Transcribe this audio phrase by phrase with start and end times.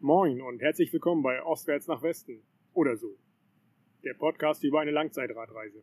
[0.00, 2.40] Moin und herzlich willkommen bei Ostwärts nach Westen.
[2.72, 3.18] Oder so.
[4.04, 5.82] Der Podcast über eine Langzeitradreise.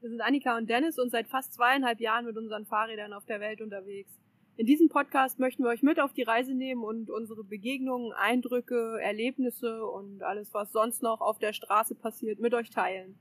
[0.00, 3.40] Wir sind Annika und Dennis und seit fast zweieinhalb Jahren mit unseren Fahrrädern auf der
[3.40, 4.12] Welt unterwegs.
[4.58, 8.98] In diesem Podcast möchten wir euch mit auf die Reise nehmen und unsere Begegnungen, Eindrücke,
[9.00, 13.18] Erlebnisse und alles, was sonst noch auf der Straße passiert, mit euch teilen.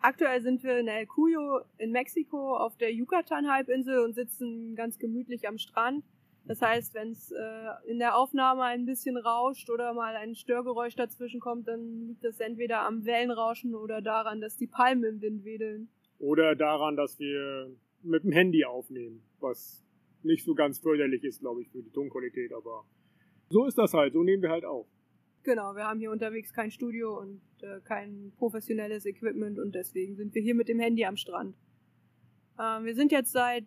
[0.00, 5.46] Aktuell sind wir in El Cuyo in Mexiko auf der Yucatan-Halbinsel und sitzen ganz gemütlich
[5.46, 6.06] am Strand.
[6.46, 10.94] Das heißt, wenn es äh, in der Aufnahme ein bisschen rauscht oder mal ein Störgeräusch
[10.94, 15.44] dazwischen kommt, dann liegt das entweder am Wellenrauschen oder daran, dass die Palmen im Wind
[15.44, 15.88] wedeln.
[16.18, 17.70] Oder daran, dass wir
[18.02, 19.84] mit dem Handy aufnehmen, was
[20.22, 22.84] nicht so ganz förderlich ist, glaube ich, für die Tonqualität, aber
[23.48, 24.86] so ist das halt, so nehmen wir halt auf.
[25.44, 30.34] Genau, wir haben hier unterwegs kein Studio und äh, kein professionelles Equipment und deswegen sind
[30.34, 31.54] wir hier mit dem Handy am Strand.
[32.58, 33.66] Ähm, wir sind jetzt seit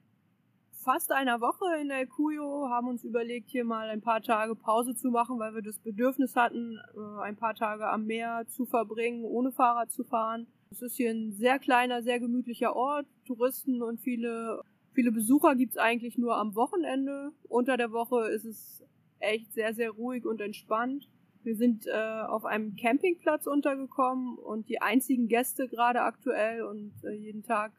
[0.84, 4.96] fast einer Woche in El Cuyo, haben uns überlegt, hier mal ein paar Tage Pause
[4.96, 9.24] zu machen, weil wir das Bedürfnis hatten, äh, ein paar Tage am Meer zu verbringen,
[9.24, 10.48] ohne Fahrrad zu fahren.
[10.72, 13.08] Es ist hier ein sehr kleiner, sehr gemütlicher Ort.
[13.26, 14.62] Touristen und viele,
[14.94, 17.32] viele Besucher gibt's eigentlich nur am Wochenende.
[17.48, 18.84] Unter der Woche ist es
[19.20, 21.10] echt sehr, sehr ruhig und entspannt.
[21.44, 27.14] Wir sind äh, auf einem Campingplatz untergekommen und die einzigen Gäste gerade aktuell und äh,
[27.14, 27.72] jeden Tag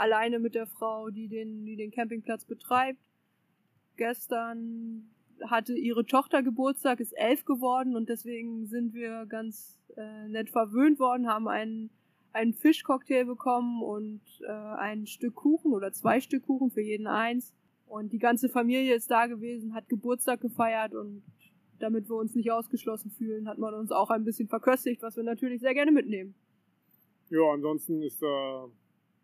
[0.00, 3.00] alleine mit der Frau, die den, die den Campingplatz betreibt.
[3.96, 5.10] Gestern
[5.44, 10.98] hatte ihre Tochter Geburtstag, ist elf geworden und deswegen sind wir ganz äh, nett verwöhnt
[10.98, 11.90] worden, haben einen,
[12.32, 17.52] einen Fischcocktail bekommen und äh, ein Stück Kuchen oder zwei Stück Kuchen für jeden eins.
[17.86, 21.22] Und die ganze Familie ist da gewesen, hat Geburtstag gefeiert und
[21.78, 25.24] damit wir uns nicht ausgeschlossen fühlen, hat man uns auch ein bisschen verköstigt, was wir
[25.24, 26.34] natürlich sehr gerne mitnehmen.
[27.30, 28.68] Ja, ansonsten ist da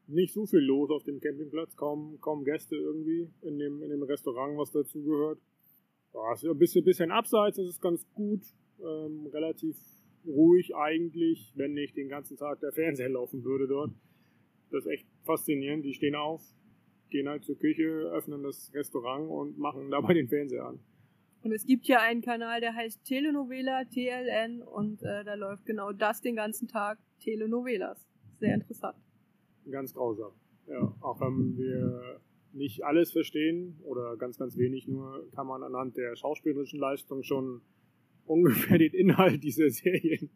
[0.08, 4.02] nicht so viel los auf dem Campingplatz, kaum, kaum Gäste irgendwie in dem, in dem
[4.02, 5.40] Restaurant, was dazugehört.
[6.14, 8.42] Ja, ist ein bisschen, bisschen abseits, das ist ganz gut,
[8.80, 9.76] ähm, relativ
[10.26, 13.92] ruhig eigentlich, wenn nicht den ganzen Tag der Fernseher laufen würde dort.
[14.70, 16.42] Das ist echt faszinierend, die stehen auf,
[17.10, 20.80] gehen halt zur Küche, öffnen das Restaurant und machen dabei den Fernseher an.
[21.42, 25.92] Und es gibt ja einen Kanal, der heißt Telenovela, TLN, und äh, da läuft genau
[25.92, 28.04] das den ganzen Tag, Telenovelas.
[28.40, 28.96] Sehr interessant.
[29.70, 30.32] Ganz grausam.
[30.68, 32.20] Ja, auch wenn wir
[32.52, 37.60] nicht alles verstehen oder ganz, ganz wenig nur, kann man anhand der schauspielerischen Leistung schon
[38.26, 40.30] ungefähr den Inhalt dieser Serien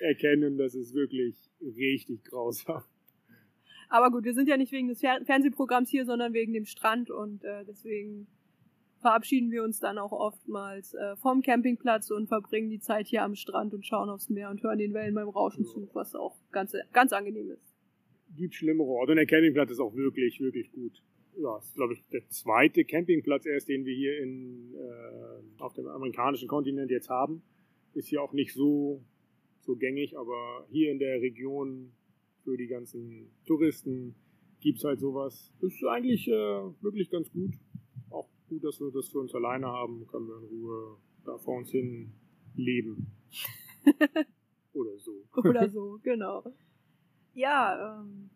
[0.00, 0.58] erkennen.
[0.58, 2.82] Das ist wirklich richtig grausam.
[3.88, 7.42] Aber gut, wir sind ja nicht wegen des Fernsehprogramms hier, sondern wegen dem Strand und
[7.44, 8.26] äh, deswegen
[9.00, 13.34] verabschieden wir uns dann auch oftmals äh, vom Campingplatz und verbringen die Zeit hier am
[13.34, 15.70] Strand und schauen aufs Meer und hören den Wellen beim Rauschen ja.
[15.70, 17.67] zu, was auch ganz, ganz angenehm ist.
[18.36, 21.02] Gibt schlimmere Orte und der Campingplatz ist auch wirklich, wirklich gut.
[21.36, 25.74] Ja, das ist, glaube ich, der zweite Campingplatz erst, den wir hier in, äh, auf
[25.74, 27.42] dem amerikanischen Kontinent jetzt haben.
[27.94, 29.02] Ist hier auch nicht so,
[29.60, 31.92] so gängig, aber hier in der Region
[32.44, 34.14] für die ganzen Touristen
[34.60, 35.52] gibt es halt sowas.
[35.60, 36.32] Ist eigentlich äh,
[36.82, 37.52] wirklich ganz gut
[38.48, 41.70] gut, dass wir das für uns alleine haben, können wir in Ruhe da vor uns
[41.70, 42.12] hin
[42.56, 43.12] leben.
[44.72, 45.24] Oder so.
[45.36, 46.44] Oder so, genau.
[47.38, 48.30] Ja, ähm,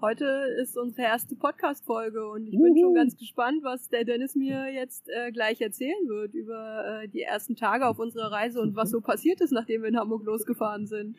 [0.00, 0.24] heute
[0.62, 2.62] ist unsere erste Podcast-Folge und ich Uhu.
[2.62, 7.08] bin schon ganz gespannt, was der Dennis mir jetzt äh, gleich erzählen wird über äh,
[7.08, 10.24] die ersten Tage auf unserer Reise und was so passiert ist, nachdem wir in Hamburg
[10.24, 11.16] losgefahren sind.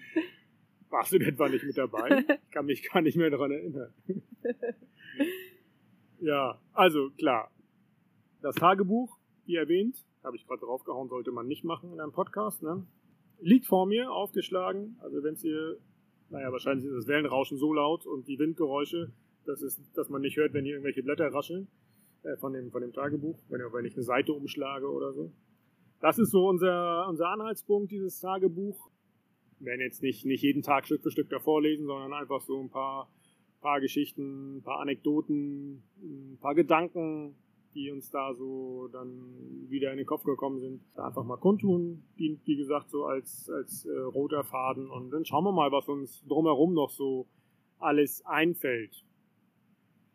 [0.89, 2.23] Warst du denn etwa nicht mit dabei?
[2.45, 3.93] Ich kann mich gar nicht mehr daran erinnern.
[6.21, 7.51] ja, also klar,
[8.41, 12.63] das Tagebuch, wie erwähnt, habe ich gerade draufgehauen, sollte man nicht machen in einem Podcast,
[12.63, 12.87] ne?
[13.39, 14.97] liegt vor mir, aufgeschlagen.
[15.01, 15.77] Also wenn es hier,
[16.29, 19.11] naja, wahrscheinlich ist das Wellenrauschen so laut und die Windgeräusche,
[19.45, 21.67] dass, es, dass man nicht hört, wenn hier irgendwelche Blätter rascheln
[22.23, 25.31] äh, von, dem, von dem Tagebuch, wenn, wenn ich eine Seite umschlage oder so.
[25.99, 28.89] Das ist so unser, unser Anhaltspunkt, dieses Tagebuch.
[29.59, 32.61] Wir werden jetzt nicht, nicht jeden Tag Stück für Stück davor lesen, sondern einfach so
[32.61, 33.09] ein paar,
[33.61, 37.35] paar Geschichten, ein paar Anekdoten, ein paar Gedanken,
[37.77, 42.45] die uns da so dann wieder in den Kopf gekommen sind, einfach mal kundtun, dient
[42.45, 46.25] wie gesagt so als, als äh, roter Faden und dann schauen wir mal, was uns
[46.27, 47.27] drumherum noch so
[47.77, 49.05] alles einfällt.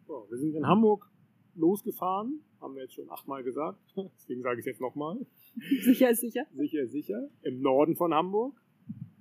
[0.06, 1.08] So, wir sind in Hamburg
[1.54, 3.78] losgefahren, haben wir jetzt schon achtmal gesagt,
[4.16, 5.24] deswegen sage ich es jetzt nochmal.
[5.82, 6.44] Sicher ist sicher.
[6.54, 7.28] Sicher ist sicher.
[7.42, 8.56] Im Norden von Hamburg.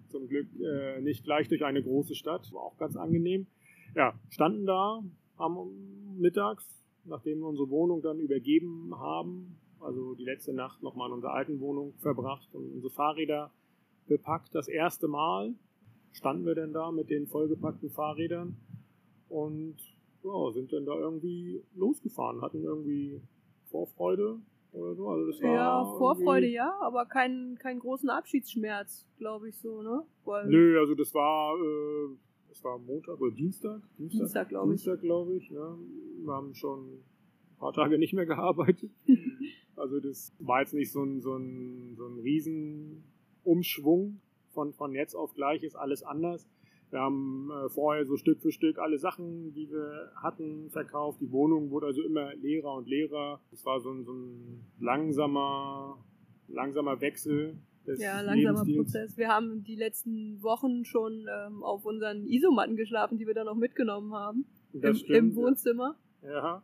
[0.08, 3.48] Zum Glück äh, nicht gleich durch eine große Stadt, war auch ganz angenehm.
[3.96, 5.04] Ja, standen da,
[5.38, 11.16] haben mittags nachdem wir unsere Wohnung dann übergeben haben, also die letzte Nacht nochmal in
[11.16, 13.52] unserer alten Wohnung verbracht und unsere Fahrräder
[14.08, 14.54] bepackt.
[14.54, 15.54] Das erste Mal
[16.12, 18.56] standen wir dann da mit den vollgepackten Fahrrädern
[19.30, 19.78] und
[20.24, 23.22] ja, sind dann da irgendwie losgefahren, hatten irgendwie
[23.72, 24.40] Vorfreude,
[24.74, 25.10] oder so.
[25.10, 30.04] Also das war Ja, Vorfreude ja, aber keinen keinen großen Abschiedsschmerz, glaube ich so, ne?
[30.26, 32.16] Weil Nö, also das war, äh,
[32.52, 33.82] das war Montag oder Dienstag?
[33.98, 34.84] Dienstag, glaube ich.
[34.84, 35.50] Dienstag, glaube ich.
[35.52, 35.78] Ne?
[36.26, 38.92] Wir haben schon ein paar Tage nicht mehr gearbeitet.
[39.78, 44.20] also das war jetzt nicht so ein, so ein, so ein Riesenumschwung
[44.50, 46.46] von, von jetzt auf gleich ist alles anders.
[46.90, 51.22] Wir haben äh, vorher so Stück für Stück alle Sachen, die wir hatten, verkauft.
[51.22, 53.40] Die Wohnung wurde also immer leerer und leerer.
[53.54, 56.04] Es war so ein, so ein langsamer,
[56.50, 57.58] langsamer Wechsel
[58.00, 58.66] Ja, langsamer.
[58.66, 59.18] Prozess.
[59.18, 63.56] Wir haben die letzten Wochen schon ähm, auf unseren Isomatten geschlafen, die wir dann auch
[63.56, 64.46] mitgenommen haben.
[64.74, 65.36] Im, stimmt, Im ja.
[65.36, 65.96] Wohnzimmer.
[66.24, 66.64] Ja.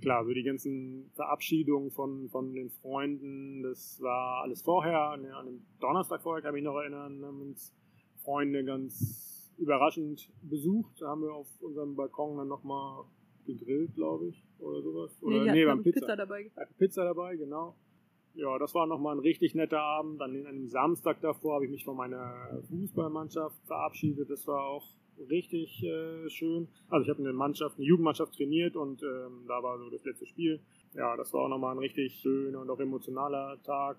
[0.00, 5.10] Klar, so die ganzen Verabschiedungen von, von den Freunden, das war alles vorher.
[5.10, 7.74] An, an dem Donnerstag vorher kann ich mich noch erinnern, haben uns
[8.22, 11.00] Freunde ganz überraschend besucht.
[11.00, 13.04] Da haben wir auf unserem Balkon dann nochmal
[13.46, 15.22] gegrillt, glaube ich, oder sowas.
[15.22, 16.00] Oder, nee, hatten, wir haben Pizza.
[16.00, 16.50] Pizza dabei.
[16.78, 17.76] Pizza dabei, genau.
[18.36, 20.20] Ja, das war nochmal ein richtig netter Abend.
[20.20, 24.28] Dann an dem Samstag davor habe ich mich von meiner Fußballmannschaft verabschiedet.
[24.28, 24.84] Das war auch
[25.30, 26.68] richtig äh, schön.
[26.90, 30.26] Also ich habe eine Mannschaft, eine Jugendmannschaft trainiert und ähm, da war so das letzte
[30.26, 30.60] Spiel.
[30.94, 33.96] Ja, das war auch nochmal ein richtig schöner und auch emotionaler Tag.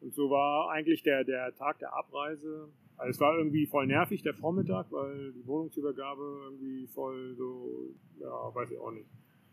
[0.00, 2.68] Und so war eigentlich der, der Tag der Abreise.
[2.96, 7.90] Also es war irgendwie voll nervig, der Vormittag, weil die Wohnungsübergabe irgendwie voll so,
[8.20, 9.08] ja, weiß ich auch nicht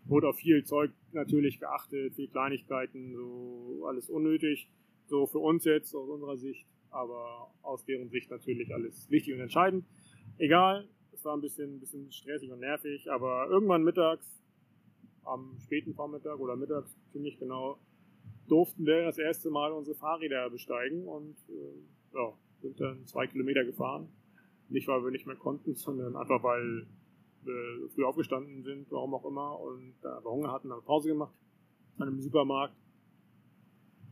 [0.06, 4.70] wurde auf viel Zeug natürlich geachtet, viel Kleinigkeiten, so alles unnötig.
[5.08, 9.40] So für uns jetzt aus unserer Sicht, aber aus deren Sicht natürlich alles wichtig und
[9.40, 9.86] entscheidend.
[10.38, 14.26] Egal, es war ein bisschen, ein bisschen stressig und nervig, aber irgendwann mittags,
[15.24, 17.78] am späten Vormittag oder mittags, ziemlich genau,
[18.48, 23.64] durften wir das erste Mal unsere Fahrräder besteigen und äh, ja, sind dann zwei Kilometer
[23.64, 24.10] gefahren.
[24.70, 26.86] Nicht, weil wir nicht mehr konnten, sondern einfach, weil
[27.44, 31.34] wir früh aufgestanden sind, warum auch immer, und da wir Hunger hatten, haben Pause gemacht
[31.98, 32.76] an einem Supermarkt.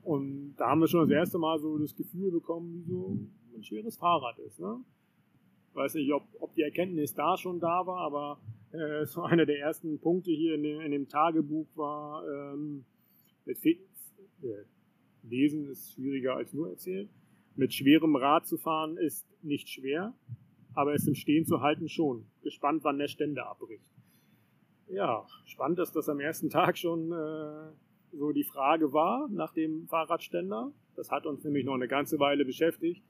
[0.03, 3.17] Und da haben wir schon das erste Mal so das Gefühl bekommen, wie so
[3.55, 4.59] ein schweres Fahrrad ist.
[4.59, 4.79] Ne?
[5.73, 8.39] Weiß nicht, ob, ob die Erkenntnis da schon da war, aber
[8.71, 12.85] äh, so einer der ersten Punkte hier in dem, in dem Tagebuch war, ähm,
[13.45, 13.77] mit Fe
[14.43, 14.63] äh,
[15.23, 17.09] Lesen ist schwieriger als nur erzählen.
[17.55, 20.13] Mit schwerem Rad zu fahren ist nicht schwer,
[20.77, 22.27] aber es im Stehen zu halten schon.
[22.43, 23.89] Gespannt, wann der Ständer abbricht.
[24.87, 27.71] Ja, spannend, dass das am ersten Tag schon äh,
[28.11, 30.71] so die Frage war nach dem Fahrradständer.
[30.95, 33.03] Das hat uns nämlich noch eine ganze Weile beschäftigt.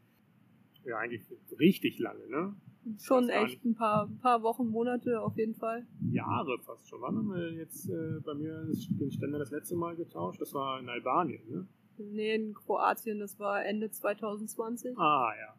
[0.86, 1.24] Ja, eigentlich
[1.60, 2.56] richtig lange, ne?
[3.02, 5.86] Schon echt ein paar, paar Wochen, Monate auf jeden Fall.
[6.10, 7.02] Jahre fast schon.
[7.02, 10.40] Wann haben wir jetzt äh, bei mir den Ständer das letzte Mal getauscht?
[10.40, 11.68] Das war in Albanien, ne?
[11.98, 14.98] Nee, in Kroatien, das war Ende 2020.
[14.98, 15.54] Ah, ja.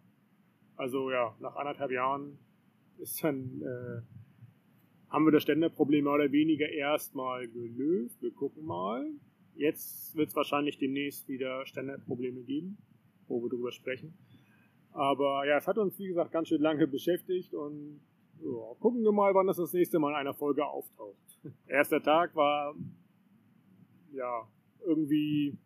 [0.78, 2.38] Also ja, nach anderthalb Jahren
[2.98, 4.00] ist dann, äh,
[5.10, 8.22] haben wir das Ständerproblem mehr oder weniger erstmal gelöst.
[8.22, 9.10] Wir gucken mal.
[9.56, 12.78] Jetzt wird es wahrscheinlich demnächst wieder Ständerprobleme geben,
[13.26, 14.16] wo wir drüber sprechen.
[14.92, 18.00] Aber ja, es hat uns, wie gesagt, ganz schön lange beschäftigt und
[18.40, 21.40] ja, gucken wir mal, wann das das nächste Mal in einer Folge auftaucht.
[21.66, 22.76] Erster Tag war
[24.12, 24.48] ja
[24.86, 25.58] irgendwie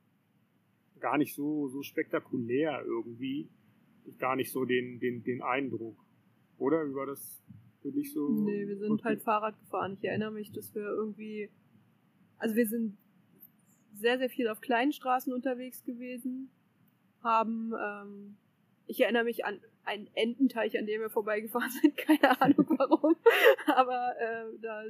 [1.00, 3.50] gar nicht so, so spektakulär irgendwie.
[4.19, 5.96] Gar nicht so den, den, den Eindruck.
[6.58, 6.88] Oder?
[6.88, 7.43] Wie war das
[7.81, 8.28] für dich so?
[8.28, 9.96] Nee, wir sind halt Fahrrad gefahren.
[10.00, 11.50] Ich erinnere mich, dass wir irgendwie.
[12.38, 12.96] Also wir sind
[13.94, 16.50] sehr, sehr viel auf kleinen Straßen unterwegs gewesen.
[17.22, 18.37] Haben, ähm,
[18.87, 21.97] ich erinnere mich an einen Ententeich, an dem wir vorbeigefahren sind.
[21.97, 23.16] Keine Ahnung warum.
[23.66, 24.85] Aber äh, da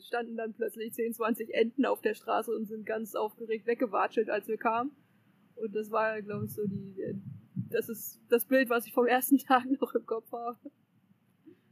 [0.00, 4.48] standen dann plötzlich 10, 20 Enten auf der Straße und sind ganz aufgeregt weggewatschelt, als
[4.48, 4.92] wir kamen.
[5.56, 6.94] Und das war, glaube ich, so die.
[7.72, 10.58] Das ist das Bild, was ich vom ersten Tag noch im Kopf habe.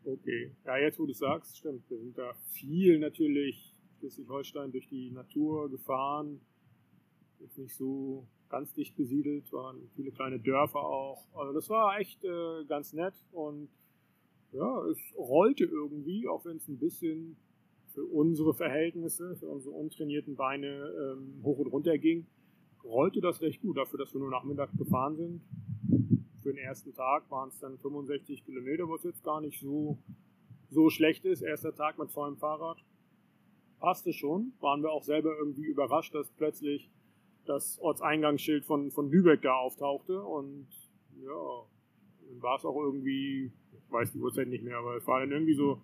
[0.05, 0.55] Okay.
[0.65, 1.89] Ja, jetzt wo du sagst, stimmt.
[1.91, 6.41] Wir sind da viel natürlich Schleswig-Holstein durch die Natur gefahren.
[7.41, 11.27] Ist nicht so ganz dicht besiedelt, waren viele kleine Dörfer auch.
[11.35, 13.69] Also das war echt äh, ganz nett und
[14.53, 17.37] ja, es rollte irgendwie, auch wenn es ein bisschen
[17.95, 22.27] für unsere Verhältnisse, für unsere untrainierten Beine ähm, hoch und runter ging,
[22.85, 25.41] rollte das recht gut dafür, dass wir nur Nachmittag gefahren sind.
[26.43, 29.99] Für den ersten Tag waren es dann 65 Kilometer, was jetzt gar nicht so,
[30.71, 31.43] so schlecht ist.
[31.43, 32.79] Erster Tag mit vollem Fahrrad.
[33.79, 34.53] Passte schon.
[34.61, 36.91] Waren wir auch selber irgendwie überrascht, dass plötzlich
[37.47, 40.23] das Ortseingangsschild von, von Lübeck da auftauchte.
[40.23, 40.69] Und
[41.23, 41.67] ja,
[42.29, 45.33] dann war es auch irgendwie, ich weiß die Uhrzeit nicht mehr, aber es war dann
[45.33, 45.81] irgendwie so,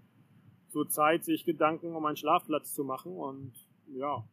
[0.69, 3.17] so Zeit, sich Gedanken um einen Schlafplatz zu machen.
[3.17, 3.53] Und
[3.95, 4.25] ja,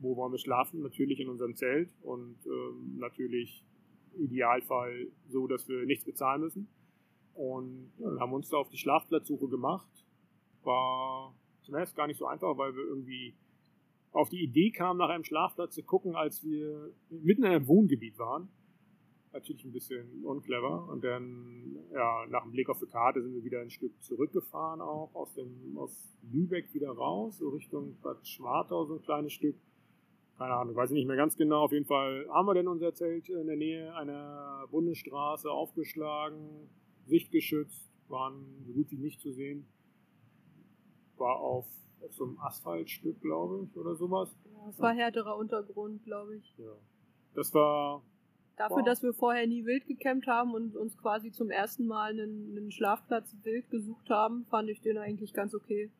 [0.00, 0.80] wo wollen wir schlafen?
[0.80, 3.64] Natürlich in unserem Zelt und ähm, natürlich
[4.16, 6.68] Idealfall so, dass wir nichts bezahlen müssen.
[7.34, 9.88] Und dann haben wir uns da auf die Schlafplatzsuche gemacht.
[10.62, 13.34] War zunächst gar nicht so einfach, weil wir irgendwie
[14.12, 18.18] auf die Idee kamen, nach einem Schlafplatz zu gucken, als wir mitten in einem Wohngebiet
[18.18, 18.48] waren.
[19.32, 20.88] Natürlich ein bisschen unclever.
[20.88, 24.80] Und dann, ja, nach dem Blick auf die Karte sind wir wieder ein Stück zurückgefahren,
[24.80, 29.56] auch aus, dem, aus Lübeck wieder raus, so Richtung Bad Schwartau, so ein kleines Stück.
[30.38, 31.62] Keine Ahnung, weiß ich nicht mehr ganz genau.
[31.64, 36.68] Auf jeden Fall haben wir denn unser Zelt in der Nähe einer Bundesstraße aufgeschlagen,
[37.06, 39.66] sichtgeschützt, waren so gut wie nicht zu sehen.
[41.16, 41.66] War auf
[42.04, 44.36] auf so einem Asphaltstück, glaube ich, oder sowas.
[44.44, 46.54] Ja, es war härterer Untergrund, glaube ich.
[46.58, 46.76] Ja.
[47.34, 48.02] Das war.
[48.56, 48.84] Dafür, wow.
[48.84, 52.70] dass wir vorher nie wild gecampt haben und uns quasi zum ersten Mal einen, einen
[52.70, 55.90] Schlafplatz wild gesucht haben, fand ich den eigentlich ganz okay.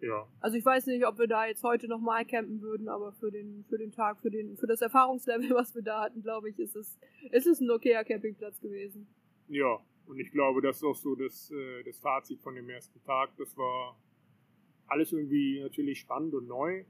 [0.00, 0.28] Ja.
[0.40, 3.64] Also ich weiß nicht, ob wir da jetzt heute nochmal campen würden, aber für den,
[3.68, 6.76] für den Tag, für den, für das Erfahrungslevel, was wir da hatten, glaube ich, ist
[6.76, 6.98] es,
[7.30, 9.08] ist es ein okayer Campingplatz gewesen.
[9.48, 13.02] Ja, und ich glaube, das ist auch so das, äh, das Fazit von dem ersten
[13.02, 13.30] Tag.
[13.38, 13.98] Das war
[14.86, 16.84] alles irgendwie natürlich spannend und neu,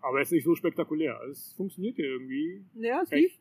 [0.00, 1.18] aber es ist nicht so spektakulär.
[1.18, 2.64] Also es funktioniert ja irgendwie.
[2.74, 3.38] Ja, es lief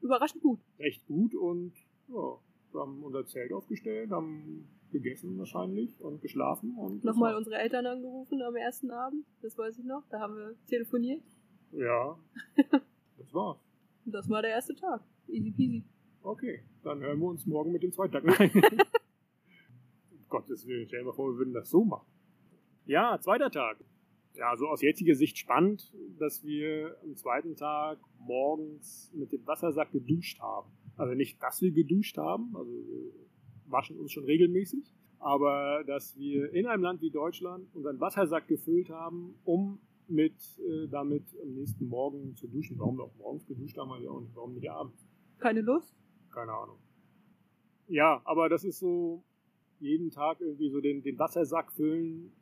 [0.00, 0.60] überraschend gut.
[0.78, 1.72] Recht gut und
[2.08, 2.38] ja,
[2.72, 6.74] wir haben unser Zelt aufgestellt, haben gegessen wahrscheinlich und geschlafen.
[6.76, 10.04] Und Nochmal unsere Eltern angerufen am ersten Abend, das weiß ich noch.
[10.10, 11.22] Da haben wir telefoniert.
[11.72, 12.18] Ja,
[13.18, 13.58] das war's.
[14.04, 15.02] Das war der erste Tag.
[15.28, 15.84] Easy peasy.
[16.22, 18.50] Okay, dann hören wir uns morgen mit dem zweiten Tag rein.
[20.10, 22.06] um Gottes Willen, stell dir mal vor, wir würden das so machen.
[22.86, 23.84] Ja, zweiter Tag.
[24.34, 29.92] Ja, so aus jetziger Sicht spannend, dass wir am zweiten Tag morgens mit dem Wassersack
[29.92, 30.70] geduscht haben.
[30.96, 32.70] Also nicht, dass wir geduscht haben, also
[33.68, 38.90] waschen uns schon regelmäßig, aber dass wir in einem Land wie Deutschland unseren Wassersack gefüllt
[38.90, 42.78] haben, um mit äh, damit am nächsten Morgen zu duschen.
[42.78, 44.34] Warum wir auch morgens geduscht haben, weiß ich auch nicht.
[44.36, 45.06] Warum nicht abends?
[45.38, 45.94] Keine Lust?
[46.32, 46.78] Keine Ahnung.
[47.88, 49.24] Ja, aber das ist so
[49.80, 52.32] jeden Tag irgendwie so den, den Wassersack füllen,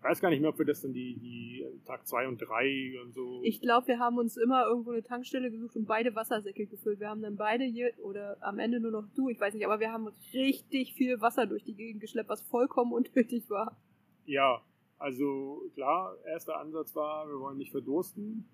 [0.00, 3.02] ich weiß gar nicht mehr, ob wir das dann die, die Tag 2 und 3
[3.04, 3.42] und so.
[3.44, 7.00] Ich glaube, wir haben uns immer irgendwo eine Tankstelle gesucht und beide Wassersäcke gefüllt.
[7.00, 9.78] Wir haben dann beide hier, oder am Ende nur noch du, ich weiß nicht, aber
[9.78, 13.78] wir haben richtig viel Wasser durch die Gegend geschleppt, was vollkommen unnötig war.
[14.24, 14.62] Ja,
[14.96, 18.48] also klar, erster Ansatz war, wir wollen nicht verdursten,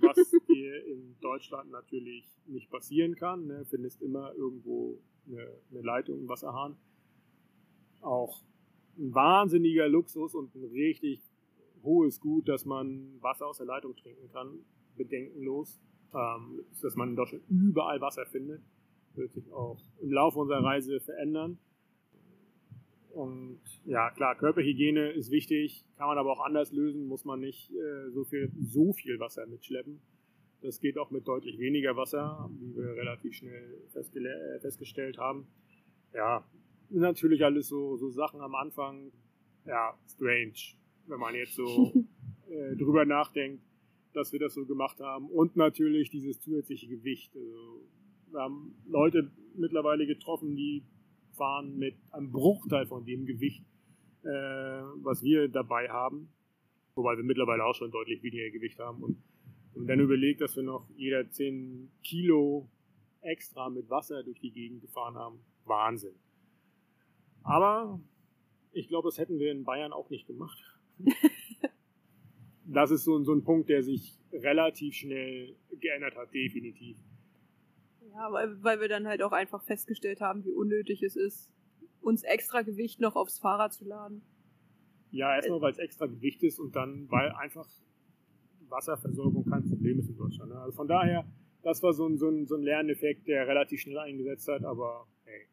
[0.00, 3.46] was hier in Deutschland natürlich nicht passieren kann.
[3.46, 3.66] Ne?
[3.68, 6.78] Findest immer irgendwo eine, eine Leitung, einen Wasserhahn.
[8.00, 8.40] Auch
[8.98, 11.20] ein wahnsinniger Luxus und ein richtig
[11.82, 14.58] hohes Gut, dass man Wasser aus der Leitung trinken kann,
[14.96, 15.80] bedenkenlos.
[16.12, 18.62] Ähm, dass man in Deutschland überall Wasser findet,
[19.14, 21.58] wird sich auch im Laufe unserer Reise verändern.
[23.12, 27.70] Und ja, klar, Körperhygiene ist wichtig, kann man aber auch anders lösen, muss man nicht
[27.72, 30.00] äh, so, viel, so viel Wasser mitschleppen.
[30.62, 33.82] Das geht auch mit deutlich weniger Wasser, wie wir relativ schnell
[34.60, 35.46] festgestellt haben.
[36.12, 36.44] Ja,
[36.90, 39.12] natürlich alles so, so Sachen am Anfang,
[39.66, 40.54] ja, strange,
[41.06, 41.92] wenn man jetzt so
[42.50, 43.62] äh, drüber nachdenkt,
[44.12, 45.28] dass wir das so gemacht haben.
[45.28, 47.34] Und natürlich dieses zusätzliche Gewicht.
[47.36, 47.86] Also,
[48.30, 50.84] wir haben Leute mittlerweile getroffen, die
[51.32, 53.64] fahren mit einem Bruchteil von dem Gewicht,
[54.22, 54.28] äh,
[55.02, 56.28] was wir dabei haben.
[56.94, 59.02] Wobei wir mittlerweile auch schon deutlich weniger Gewicht haben.
[59.02, 59.22] Und,
[59.74, 62.68] und dann überlegt, dass wir noch jeder 10 Kilo
[63.22, 65.40] extra mit Wasser durch die Gegend gefahren haben.
[65.64, 66.14] Wahnsinn.
[67.42, 68.00] Aber
[68.72, 70.58] ich glaube, das hätten wir in Bayern auch nicht gemacht.
[72.66, 76.98] das ist so, so ein Punkt, der sich relativ schnell geändert hat, definitiv.
[78.12, 81.50] Ja, weil, weil wir dann halt auch einfach festgestellt haben, wie unnötig es ist,
[82.00, 84.22] uns extra Gewicht noch aufs Fahrrad zu laden.
[85.10, 87.68] Ja, erstmal, weil es extra Gewicht ist und dann, weil einfach
[88.68, 90.52] Wasserversorgung kein Problem ist in Deutschland.
[90.52, 90.58] Ne?
[90.60, 91.26] Also von daher,
[91.62, 95.06] das war so ein, so, ein, so ein Lerneffekt, der relativ schnell eingesetzt hat, aber
[95.24, 95.46] hey,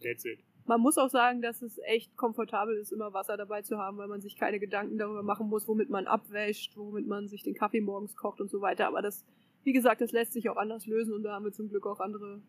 [0.00, 0.44] that's it.
[0.68, 4.06] Man muss auch sagen, dass es echt komfortabel ist, immer Wasser dabei zu haben, weil
[4.06, 7.80] man sich keine Gedanken darüber machen muss, womit man abwäscht, womit man sich den Kaffee
[7.80, 8.86] morgens kocht und so weiter.
[8.86, 9.24] Aber das,
[9.64, 12.00] wie gesagt, das lässt sich auch anders lösen und da haben wir zum Glück auch
[12.00, 12.42] andere,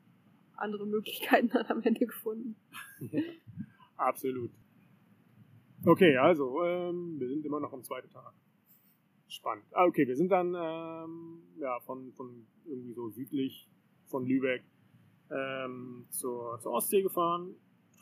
[0.58, 2.58] andere Möglichkeiten dann am Ende gefunden.
[3.96, 4.52] Absolut.
[5.86, 8.34] Okay, also, ähm, wir sind immer noch am zweiten Tag.
[9.30, 9.64] Spannend.
[9.72, 13.70] Ah, okay, wir sind dann ähm, ja, von, von irgendwie so südlich
[14.08, 14.66] von Lübeck
[15.32, 17.56] ähm, zur, zur Ostsee gefahren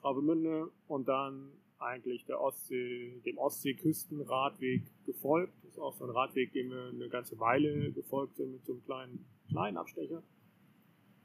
[0.07, 5.53] Travemünde und dann eigentlich der Ostsee, dem Ostseeküstenradweg gefolgt.
[5.63, 8.73] Das ist auch so ein Radweg, dem wir eine ganze Weile gefolgt sind mit so
[8.73, 10.23] einem kleinen, kleinen Abstecher.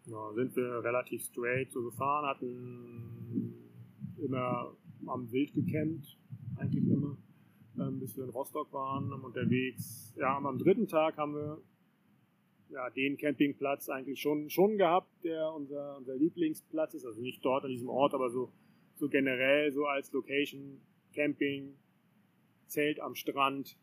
[0.07, 3.55] Ja, sind wir relativ straight so gefahren, hatten
[4.19, 4.75] immer
[5.07, 6.19] am Wild gecampt,
[6.57, 7.17] eigentlich immer,
[7.79, 10.13] ähm, bis wir in Rostock waren, unterwegs.
[10.17, 11.63] Ja, am dritten Tag haben wir
[12.73, 17.05] ja, den Campingplatz eigentlich schon, schon gehabt, der unser, unser Lieblingsplatz ist.
[17.05, 18.51] Also nicht dort an diesem Ort, aber so
[19.03, 20.81] so generell so als Location,
[21.13, 21.75] Camping,
[22.69, 23.77] Zelt am Strand.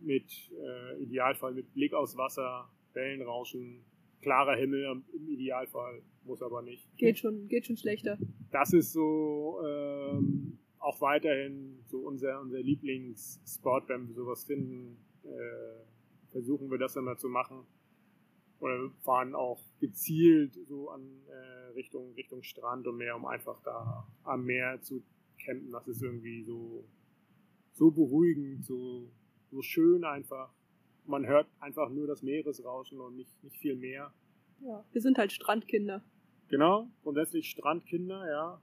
[0.00, 3.84] mit äh, Idealfall mit Blick aufs Wasser, Wellenrauschen,
[4.22, 6.84] klarer Himmel im Idealfall, muss aber nicht.
[6.96, 8.18] Geht schon, geht schon schlechter.
[8.50, 16.30] Das ist so ähm, auch weiterhin so unser, unser Lieblingsspot, wenn wir sowas finden, äh,
[16.32, 17.66] versuchen wir das immer zu machen.
[18.60, 24.06] Oder fahren auch gezielt so an äh, Richtung, Richtung Strand und Meer, um einfach da
[24.24, 25.02] am Meer zu
[25.38, 25.70] campen.
[25.72, 26.84] Das ist irgendwie so,
[27.72, 29.08] so beruhigend, so,
[29.50, 30.52] so schön einfach.
[31.06, 34.12] Man hört einfach nur das Meeresrauschen und nicht, nicht viel mehr.
[34.60, 36.02] Ja, wir sind halt Strandkinder.
[36.48, 38.60] Genau, grundsätzlich Strandkinder, ja.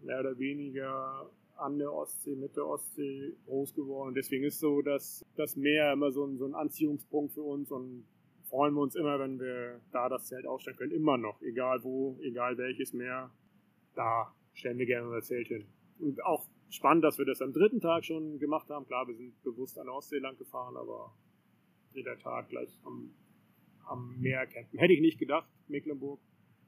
[0.00, 4.14] Mehr oder weniger an der Ostsee, mit der Ostsee groß geworden.
[4.14, 8.04] Deswegen ist so, dass das Meer immer so ein, so ein Anziehungspunkt für uns und
[8.52, 10.92] freuen wir uns immer, wenn wir da das Zelt aufstellen können.
[10.92, 13.30] Immer noch, egal wo, egal welches Meer,
[13.94, 15.66] da stellen wir gerne unser Zelt hin.
[15.98, 18.86] Und auch spannend, dass wir das am dritten Tag schon gemacht haben.
[18.86, 21.14] Klar, wir sind bewusst an der Ostsee lang gefahren, aber
[21.94, 23.14] jeder Tag gleich am,
[23.86, 24.78] am Meer campen.
[24.78, 26.20] Hätte ich nicht gedacht, Mecklenburg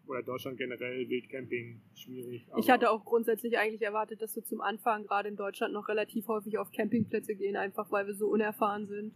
[0.07, 2.47] oder Deutschland generell, Wildcamping, schwierig.
[2.57, 6.29] Ich hatte auch grundsätzlich eigentlich erwartet, dass wir zum Anfang gerade in Deutschland noch relativ
[6.29, 9.13] häufig auf Campingplätze gehen, einfach weil wir so unerfahren sind.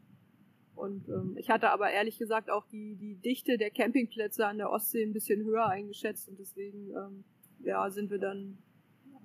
[0.78, 4.70] Und ähm, ich hatte aber ehrlich gesagt auch die, die Dichte der Campingplätze an der
[4.70, 7.24] Ostsee ein bisschen höher eingeschätzt und deswegen ähm,
[7.64, 8.58] ja, sind wir dann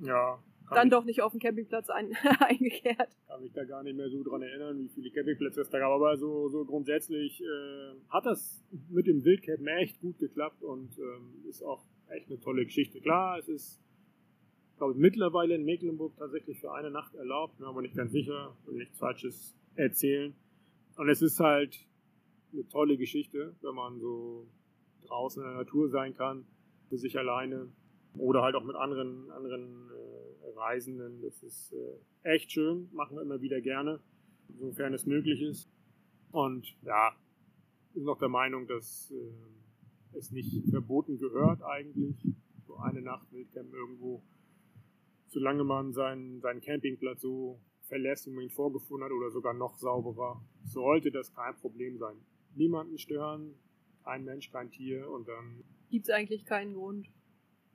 [0.01, 0.39] ja,
[0.73, 3.09] dann doch nicht auf dem Campingplatz ein, eingekehrt.
[3.27, 5.91] Kann mich da gar nicht mehr so dran erinnern, wie viele Campingplätze es da gab.
[5.91, 11.45] Aber so, so grundsätzlich äh, hat das mit dem Wildcampen echt gut geklappt und ähm,
[11.47, 12.99] ist auch echt eine tolle Geschichte.
[13.01, 13.81] Klar, es ist,
[14.77, 18.55] glaube ich, mittlerweile in Mecklenburg tatsächlich für eine Nacht erlaubt, bin aber nicht ganz sicher,
[18.65, 20.35] will nichts Falsches erzählen.
[20.95, 21.87] Und es ist halt
[22.51, 24.47] eine tolle Geschichte, wenn man so
[25.07, 26.45] draußen in der Natur sein kann,
[26.89, 27.71] für sich alleine
[28.17, 31.21] oder halt auch mit anderen, anderen äh, Reisenden.
[31.21, 33.99] Das ist äh, echt schön, machen wir immer wieder gerne,
[34.59, 35.67] sofern es möglich ist.
[36.31, 37.15] Und ja,
[37.93, 42.15] bin noch der Meinung, dass äh, es nicht verboten gehört eigentlich,
[42.67, 44.23] so eine Nacht Wildcamp irgendwo,
[45.27, 47.59] solange man seinen, seinen Campingplatz so
[47.93, 52.15] verlässt, wie man ihn vorgefunden hat oder sogar noch sauberer, sollte das kein Problem sein.
[52.55, 53.53] Niemanden stören,
[54.03, 55.63] kein Mensch, kein Tier und dann.
[55.91, 57.07] Gibt es eigentlich keinen Grund.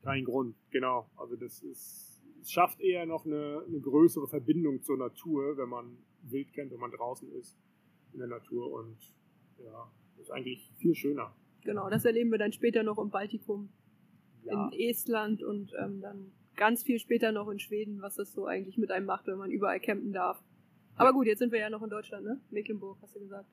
[0.02, 1.08] Kein Grund, genau.
[1.16, 5.98] Also das ist, es schafft eher noch eine, eine größere Verbindung zur Natur, wenn man
[6.22, 7.56] wild kennt, wenn man draußen ist
[8.12, 8.98] in der Natur und
[9.64, 9.88] ja,
[10.20, 11.32] ist eigentlich viel schöner.
[11.62, 13.68] Genau, das erleben wir dann später noch im Baltikum,
[14.42, 14.52] ja.
[14.52, 18.76] in Estland und ähm, dann ganz viel später noch in Schweden, was das so eigentlich
[18.76, 20.42] mit einem macht, wenn man überall campen darf.
[20.96, 22.40] Aber gut, jetzt sind wir ja noch in Deutschland, ne?
[22.50, 23.48] Mecklenburg, hast du gesagt.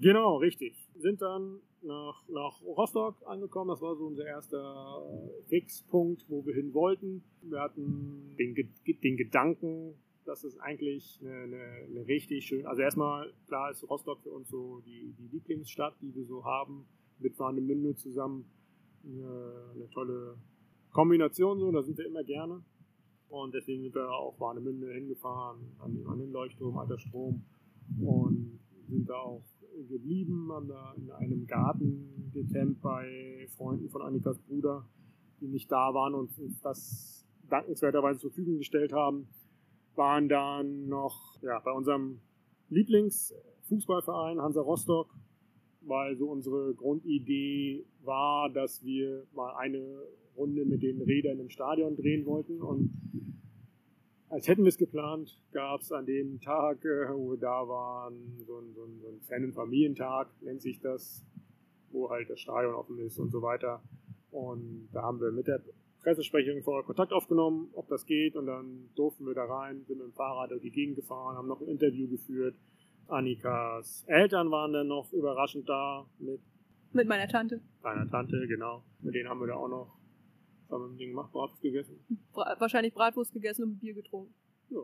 [0.00, 0.88] Genau, richtig.
[0.96, 3.70] Sind dann nach, nach Rostock angekommen.
[3.70, 5.02] Das war so unser erster
[5.48, 7.24] Fixpunkt, wo wir hin wollten.
[7.42, 8.54] Wir hatten den,
[9.02, 14.22] den Gedanken, dass es eigentlich eine, eine, eine richtig schön, also erstmal, klar ist Rostock
[14.22, 16.86] für uns so die, die Lieblingsstadt, die wir so haben,
[17.18, 18.46] mit Warnemünde zusammen.
[19.04, 20.38] Eine, eine tolle
[20.94, 22.62] Kombination so, da sind wir immer gerne.
[23.28, 27.44] Und deswegen sind wir auch Warnemünde hingefahren, an, an den Leuchtturm, alter Strom.
[28.00, 29.42] Und sind da auch
[29.88, 34.86] geblieben, haben da in einem Garten gecampt bei Freunden von Annikas Bruder,
[35.40, 39.26] die nicht da waren und uns das dankenswerterweise zur Verfügung gestellt haben.
[39.96, 42.20] Waren dann noch ja, bei unserem
[42.68, 45.12] Lieblingsfußballverein Hansa Rostock,
[45.80, 49.82] weil so unsere Grundidee war, dass wir mal eine
[50.36, 52.60] Runde mit den Rädern im Stadion drehen wollten.
[52.60, 52.90] Und
[54.28, 58.14] als hätten wir es geplant, gab es an dem Tag, äh, wo wir da waren,
[58.46, 61.24] so ein, so ein, so ein Fan- und Familientag, nennt sich das,
[61.90, 63.82] wo halt das Stadion offen ist und so weiter.
[64.30, 65.62] Und da haben wir mit der
[66.02, 68.36] Pressesprecherin vorher Kontakt aufgenommen, ob das geht.
[68.36, 71.48] Und dann durften wir da rein, sind mit dem Fahrrad durch die Gegend gefahren, haben
[71.48, 72.56] noch ein Interview geführt.
[73.08, 76.40] Annikas Eltern waren dann noch überraschend da mit.
[76.92, 77.60] Mit meiner Tante.
[77.82, 78.82] Meiner Tante, genau.
[79.00, 79.98] Mit denen haben wir da auch noch
[80.82, 81.32] wir mit denen gemacht?
[81.32, 81.98] Bratwurst gegessen?
[82.32, 84.34] Bra wahrscheinlich Bratwurst gegessen und Bier getrunken.
[84.70, 84.80] Ja,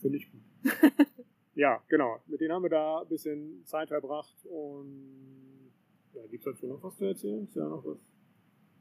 [0.00, 0.40] finde ich gut.
[1.54, 2.18] ja, genau.
[2.26, 5.72] Mit denen haben wir da ein bisschen Zeit verbracht und
[6.14, 7.44] ja, gibt es dazu noch was zu erzählen?
[7.44, 7.98] Ist ja noch was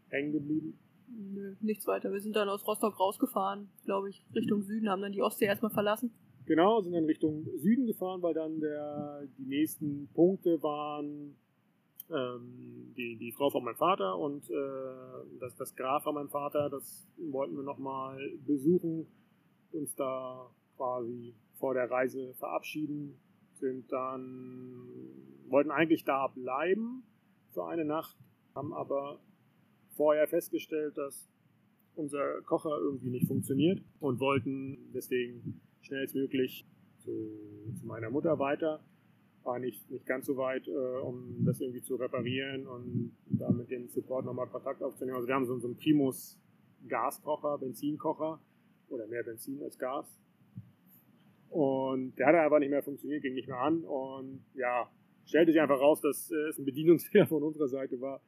[0.10, 0.78] hängen geblieben?
[1.08, 2.12] Nö, nichts weiter.
[2.12, 5.72] Wir sind dann aus Rostock rausgefahren, glaube ich, Richtung Süden, haben dann die Ostsee erstmal
[5.72, 6.12] verlassen.
[6.46, 11.36] Genau, sind dann Richtung Süden gefahren, weil dann der, die nächsten Punkte waren
[12.12, 14.54] ähm, die, die Frau von meinem Vater und äh,
[15.40, 19.08] das, das Graf von meinem Vater, das wollten wir nochmal besuchen,
[19.72, 23.20] uns da quasi vor der Reise verabschieden,
[23.54, 24.88] sind dann,
[25.48, 27.04] wollten eigentlich da bleiben
[27.54, 28.18] für eine Nacht,
[28.56, 29.20] haben aber
[29.96, 31.30] vorher festgestellt, dass
[31.96, 36.66] unser Kocher irgendwie nicht funktioniert und wollten deswegen schnellstmöglich
[37.00, 37.12] zu,
[37.78, 38.80] zu meiner Mutter weiter
[39.44, 43.70] war nicht, nicht ganz so weit, äh, um das irgendwie zu reparieren und da mit
[43.72, 45.16] dem Support nochmal Kontakt aufzunehmen.
[45.16, 46.40] Also wir haben so, so einen Primus
[46.88, 48.40] Gaskocher, Benzinkocher
[48.90, 50.20] oder mehr Benzin als Gas.
[51.50, 54.90] Und der hat einfach nicht mehr funktioniert, ging nicht mehr an und ja,
[55.26, 58.22] stellte sich einfach raus, dass äh, es ein Bedienungsfehler von unserer Seite war.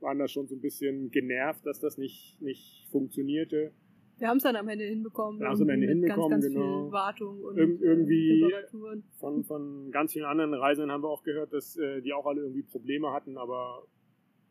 [0.00, 3.72] Waren da schon so ein bisschen genervt, dass das nicht, nicht funktionierte.
[4.18, 5.40] Wir haben es dann am Ende hinbekommen.
[5.40, 6.84] Wir haben es am Ende hinbekommen, ganz, ganz genau.
[6.84, 9.04] Viel Wartung und Ir irgendwie Reparaturen.
[9.18, 12.40] von, von ganz vielen anderen Reisenden haben wir auch gehört, dass äh, die auch alle
[12.42, 13.84] irgendwie Probleme hatten, aber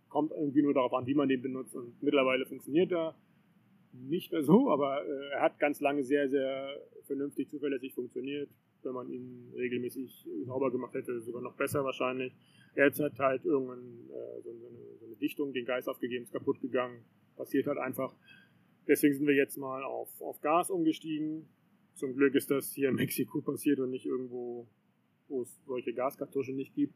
[0.10, 1.76] kommt irgendwie nur darauf an, wie man den benutzt.
[1.76, 3.16] Und mittlerweile funktioniert er
[3.94, 6.70] nicht mehr so, aber äh, er hat ganz lange sehr, sehr
[7.04, 8.50] vernünftig, zuverlässig funktioniert.
[8.84, 12.34] Wenn man ihn regelmäßig sauber gemacht hätte, sogar noch besser wahrscheinlich.
[12.76, 16.32] Jetzt hat halt irgendwann äh, so, so, eine, so eine Dichtung den Geist aufgegeben, ist
[16.32, 17.04] kaputt gegangen.
[17.36, 18.14] Passiert halt einfach.
[18.88, 21.48] Deswegen sind wir jetzt mal auf, auf Gas umgestiegen.
[21.96, 24.68] Zum Glück ist das hier in Mexiko passiert und nicht irgendwo,
[25.28, 26.94] wo es solche Gaskartuschen nicht gibt.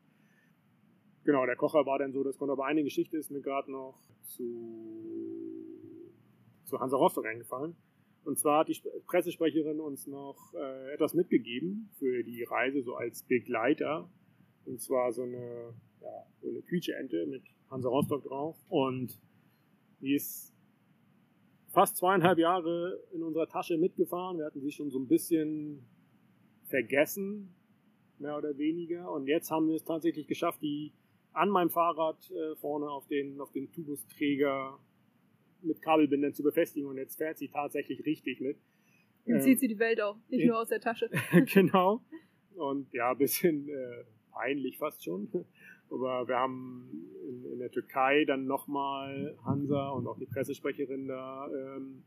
[1.24, 4.00] Genau, der Kocher war dann so, das kommt aber eine Geschichte ist mir gerade noch
[4.24, 4.92] zu,
[6.66, 7.76] zu Hansa Rostock eingefallen.
[8.24, 13.24] Und zwar hat die Pressesprecherin uns noch äh, etwas mitgegeben für die Reise, so als
[13.24, 14.10] Begleiter.
[14.66, 18.58] Und zwar so eine, ja, so eine Quietscheente mit Hansa Rostock drauf.
[18.70, 19.20] Und
[20.00, 20.51] die ist
[21.72, 24.38] fast zweieinhalb Jahre in unserer Tasche mitgefahren.
[24.38, 25.86] Wir hatten sie schon so ein bisschen
[26.66, 27.54] vergessen,
[28.20, 29.12] mehr oder weniger.
[29.12, 30.94] Und jetzt haben wir es tatsächlich geschafft, die
[31.34, 34.78] an meinem Fahrrad äh, vorne auf den, auf den Tubusträger
[35.62, 36.90] mit Kabelbindern zu befestigen.
[36.90, 38.58] Und jetzt fährt sie tatsächlich richtig mit.
[39.26, 41.10] Dann Ähm, zieht sie die Welt auch, nicht nur aus der Tasche.
[41.54, 42.02] genau.
[42.56, 45.30] Und ja, ein bisschen äh, peinlich fast schon.
[45.92, 46.90] Aber wir haben
[47.28, 52.04] in, in der Türkei dann nochmal Hansa und auch die Pressesprecherin da ähm,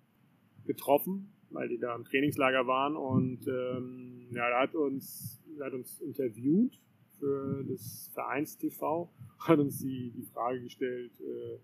[0.65, 2.97] getroffen, weil die da im Trainingslager waren.
[2.97, 6.81] Und ähm, ja, da hat uns, hat uns interviewt
[7.19, 11.59] für das Vereins-TV, hat uns die, die Frage gestellt, äh,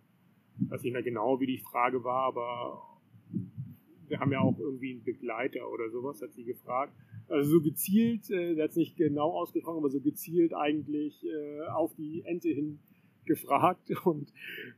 [0.70, 2.83] weiß nicht mehr genau, wie die Frage war, aber
[4.09, 6.92] wir haben ja auch irgendwie einen Begleiter oder sowas, hat sie gefragt.
[7.31, 11.61] Also so gezielt, äh, der hat es nicht genau ausgesprochen, aber so gezielt eigentlich äh,
[11.69, 12.81] auf die Ente hin
[13.25, 13.88] gefragt.
[14.05, 14.33] Und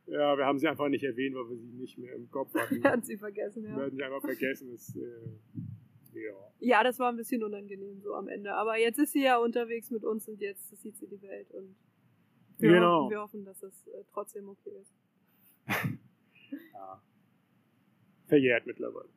[0.07, 2.85] ja, wir haben sie einfach nicht erwähnt, weil wir sie nicht mehr im Kopf hatten.
[2.85, 3.77] Hat sie vergessen, Wir ja.
[3.79, 4.71] werden sie einfach vergessen.
[4.71, 6.35] Das, äh, ja.
[6.61, 8.53] Ja, das war ein bisschen unangenehm so am Ende.
[8.55, 11.51] Aber jetzt ist sie ja unterwegs mit uns und jetzt sieht sie die Welt.
[11.53, 11.75] Und
[12.59, 13.05] wir, Genau.
[13.05, 14.93] hoffen, wir hoffen, dass es äh, trotzdem okay ist.
[16.75, 17.03] ja.
[18.27, 19.09] Verjährt mittlerweile.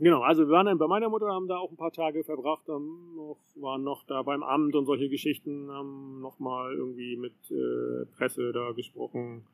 [0.00, 2.68] Genau, also wir waren dann bei meiner Mutter, haben da auch ein paar Tage verbracht,
[2.68, 8.06] haben noch, waren noch da beim Amt und solche Geschichten, haben nochmal irgendwie mit äh,
[8.16, 9.44] Presse da gesprochen,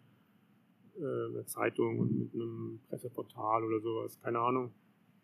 [0.96, 4.74] äh, mit Zeitung und mit einem Presseportal oder sowas, keine Ahnung.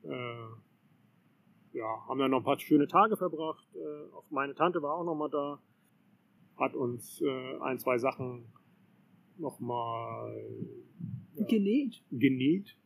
[0.04, 0.08] Äh,
[1.72, 3.68] ja, haben dann noch ein paar schöne Tage verbracht.
[3.74, 5.60] Äh, auch meine Tante war auch nochmal da,
[6.56, 8.46] hat uns äh, ein, zwei Sachen
[9.36, 10.34] nochmal
[11.34, 12.02] ja, Genäht.
[12.10, 12.76] genäht.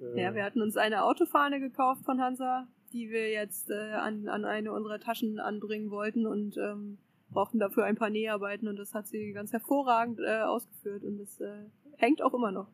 [0.00, 4.28] Äh, Ja, wir hatten uns eine Autofahne gekauft von Hansa, die wir jetzt äh, an,
[4.28, 6.98] an eine unserer Taschen anbringen wollten und ähm,
[7.30, 11.40] brauchten dafür ein paar Näharbeiten und das hat sie ganz hervorragend äh, ausgeführt und das
[11.40, 11.64] äh,
[11.96, 12.68] hängt auch immer noch.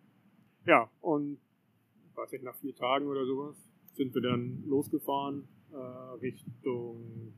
[0.65, 1.39] Ja, und
[2.11, 3.57] ich weiß nicht, nach vier Tagen oder sowas
[3.93, 5.77] sind wir dann losgefahren äh,
[6.21, 7.35] Richtung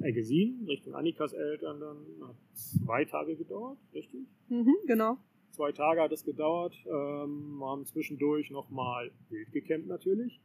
[0.00, 2.28] Eggesin, Richtung Annikas Eltern dann.
[2.28, 4.26] Hat zwei Tage gedauert, richtig?
[4.48, 5.18] Mhm, genau.
[5.58, 6.72] Zwei Tage hat es gedauert.
[6.86, 10.40] Ähm, wir haben zwischendurch nochmal wild gecampt natürlich.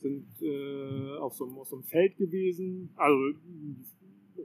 [0.00, 2.90] Sind äh, auf, so, einem- auf so einem Feld gewesen.
[2.94, 3.38] Also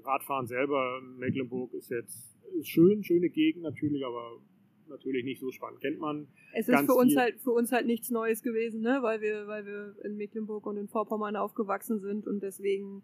[0.05, 4.37] Radfahren selber in Mecklenburg ist jetzt ist schön, schöne Gegend natürlich, aber
[4.87, 5.81] natürlich nicht so spannend.
[5.81, 6.27] Kennt man.
[6.53, 7.19] Es ist für uns viel.
[7.21, 10.77] halt für uns halt nichts Neues gewesen, ne, weil wir weil wir in Mecklenburg und
[10.77, 13.03] in Vorpommern aufgewachsen sind und deswegen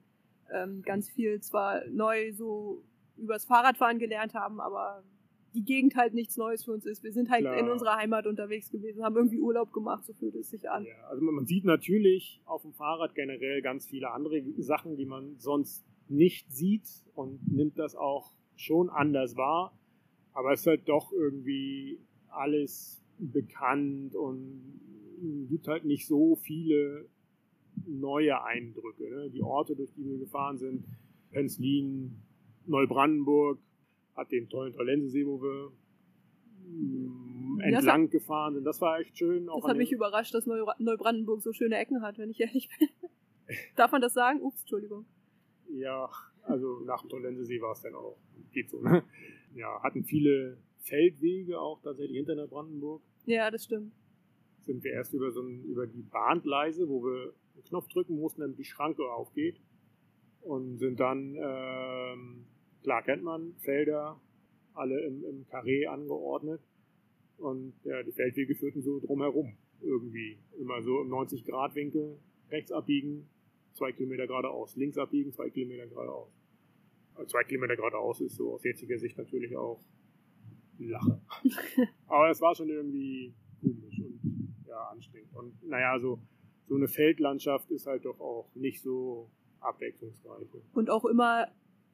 [0.53, 2.83] ähm, ganz viel zwar neu so
[3.17, 5.03] übers Fahrradfahren gelernt haben, aber
[5.53, 7.03] die Gegend halt nichts Neues für uns ist.
[7.03, 7.57] Wir sind halt Klar.
[7.57, 10.85] in unserer Heimat unterwegs gewesen, haben irgendwie Urlaub gemacht, so fühlt es sich an.
[10.85, 15.37] Ja, also man sieht natürlich auf dem Fahrrad generell ganz viele andere Sachen, die man
[15.39, 19.77] sonst nicht sieht und nimmt das auch schon anders wahr.
[20.33, 24.79] Aber es ist halt doch irgendwie alles bekannt und
[25.49, 27.09] gibt halt nicht so viele
[27.85, 29.09] neue Eindrücke.
[29.09, 29.29] Ne?
[29.29, 30.85] Die Orte, durch die wir gefahren sind,
[31.31, 32.21] Penzlin,
[32.65, 33.59] Neubrandenburg,
[34.15, 35.71] hat den tollen Trollensesee, wo wir
[37.59, 38.63] Das hat- entlang gefahren sind.
[38.63, 39.45] Das war echt schön.
[39.47, 42.89] Das hat mich überrascht, dass Neu Neubrandenburg so schöne Ecken hat, wenn ich ehrlich bin.
[43.75, 44.41] Darf man das sagen?
[44.41, 45.05] Ups, Entschuldigung.
[45.69, 46.09] Ja,
[46.43, 48.17] also nach dem Tollensesee war es dann auch.
[48.51, 49.03] Geht so, ne?
[49.55, 53.01] Ja, hatten viele Feldwege auch tatsächlich hinter Neubrandenburg.
[53.25, 53.93] Ja, das stimmt.
[54.61, 58.41] Sind wir erst über so ein, über die Bahngleise, wo wir einen Knopf drücken mussten,
[58.41, 59.59] damit die Schranke aufgeht.
[60.41, 62.45] Und sind dann ähm,
[62.83, 64.19] klar kennt man Felder,
[64.73, 66.61] alle im, im Karree angeordnet.
[67.37, 70.37] Und ja, die Feldwege führten so drumherum irgendwie.
[70.59, 73.27] Immer so im 90-Grad-Winkel, rechts abbiegen,
[73.73, 76.31] zwei Kilometer geradeaus, links abbiegen, zwei Kilometer geradeaus.
[77.15, 79.81] Also zwei Kilometer geradeaus ist so aus jetziger Sicht natürlich auch
[80.77, 81.21] Lache.
[82.07, 85.35] Aber es war schon irgendwie komisch und ja, anstrengend.
[85.35, 86.19] Und naja, so,
[86.67, 90.47] so eine Feldlandschaft ist halt doch auch nicht so abwechslungsreich.
[90.73, 91.47] Und auch immer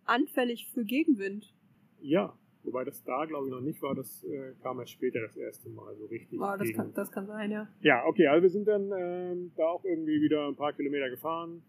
[0.07, 1.53] anfällig für Gegenwind.
[1.99, 5.35] Ja, wobei das da glaube ich noch nicht war, das äh, kam erst später das
[5.35, 6.39] erste Mal so richtig.
[6.39, 7.67] Oh, das, kann, das kann sein, ja.
[7.81, 11.63] Ja, okay, also wir sind dann ähm, da auch irgendwie wieder ein paar Kilometer gefahren,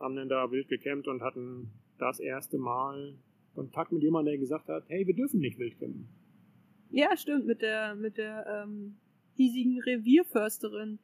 [0.00, 3.16] haben dann da wild gecampt und hatten das erste Mal
[3.54, 6.08] Kontakt mit jemandem, der gesagt hat, hey, wir dürfen nicht wild campen.
[6.90, 8.96] Ja, stimmt, mit der, mit der ähm,
[9.34, 10.98] hiesigen Revierförsterin,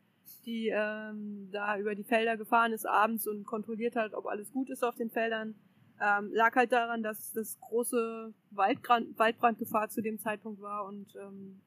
[0.46, 4.70] die ähm, da über die Felder gefahren ist abends und kontrolliert hat, ob alles gut
[4.70, 5.54] ist auf den Feldern.
[6.00, 11.60] Ähm, lag halt daran, dass das große Waldbrand, Waldbrandgefahr zu dem Zeitpunkt war und ähm,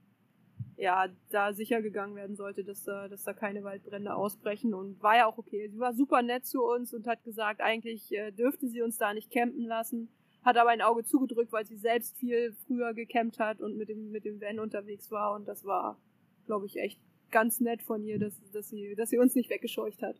[0.76, 5.15] ja, da sicher gegangen werden sollte, dass da, dass da keine Waldbrände ausbrechen und war
[5.15, 5.69] ja auch okay.
[5.69, 9.13] Sie war super nett zu uns und hat gesagt, eigentlich äh, dürfte sie uns da
[9.13, 10.10] nicht campen lassen,
[10.43, 14.12] hat aber ein Auge zugedrückt, weil sie selbst viel früher gecampt hat und mit dem,
[14.12, 16.00] mit dem Van unterwegs war und das war,
[16.48, 20.02] glaube ich, echt ganz nett von ihr, dass, dass, sie, dass sie uns nicht weggescheucht
[20.02, 20.15] hat.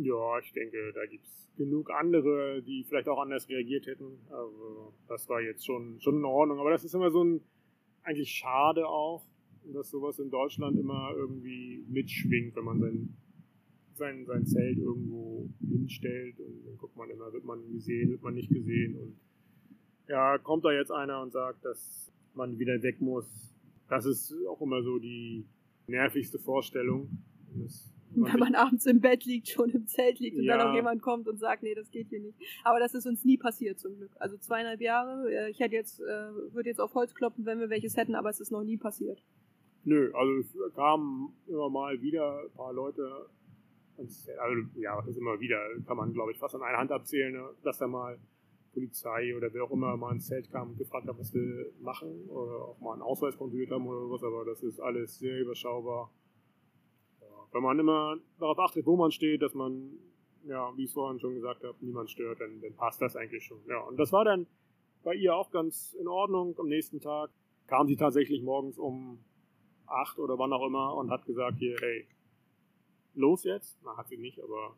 [0.00, 4.18] Ja, ich denke, da gibt es genug andere, die vielleicht auch anders reagiert hätten.
[4.30, 6.60] Also das war jetzt schon, schon in Ordnung.
[6.60, 7.40] Aber das ist immer so ein,
[8.04, 9.26] eigentlich schade auch,
[9.64, 13.16] dass sowas in Deutschland immer irgendwie mitschwingt, wenn man sein,
[13.94, 18.34] sein, sein Zelt irgendwo hinstellt und dann guckt man immer, wird man gesehen, wird man
[18.34, 19.18] nicht gesehen und
[20.06, 23.52] ja, kommt da jetzt einer und sagt, dass man wieder weg muss.
[23.88, 25.44] Das ist auch immer so die
[25.88, 27.10] nervigste Vorstellung.
[27.56, 30.56] Das, wenn man abends im Bett liegt, schon im Zelt liegt und ja.
[30.56, 32.38] dann auch jemand kommt und sagt, nee, das geht hier nicht.
[32.64, 34.10] Aber das ist uns nie passiert zum Glück.
[34.18, 35.48] Also zweieinhalb Jahre.
[35.50, 36.04] Ich hätte jetzt, äh,
[36.52, 39.22] würde jetzt auf Holz kloppen, wenn wir welches hätten, aber es ist noch nie passiert.
[39.84, 43.26] Nö, also es kamen immer mal wieder ein paar Leute,
[43.96, 47.32] also ja, das ist immer wieder, kann man glaube ich fast an einer Hand abzählen,
[47.32, 48.18] ne, dass da mal
[48.72, 52.28] Polizei oder wer auch immer mal ins Zelt kam und gefragt hat, was wir machen
[52.28, 56.12] oder auch mal einen Ausweis kontrolliert haben oder was, aber das ist alles sehr überschaubar.
[57.52, 59.90] Wenn man immer darauf achtet, wo man steht, dass man,
[60.46, 63.44] ja, wie ich es vorhin schon gesagt habe, niemand stört, dann, dann passt das eigentlich
[63.44, 63.58] schon.
[63.68, 64.46] Ja, und das war dann
[65.02, 66.54] bei ihr auch ganz in Ordnung.
[66.58, 67.30] Am nächsten Tag
[67.66, 69.18] kam sie tatsächlich morgens um
[69.86, 72.06] acht oder wann auch immer und hat gesagt, hier, hey,
[73.14, 73.78] los jetzt.
[73.84, 74.76] Na, hat sie nicht, aber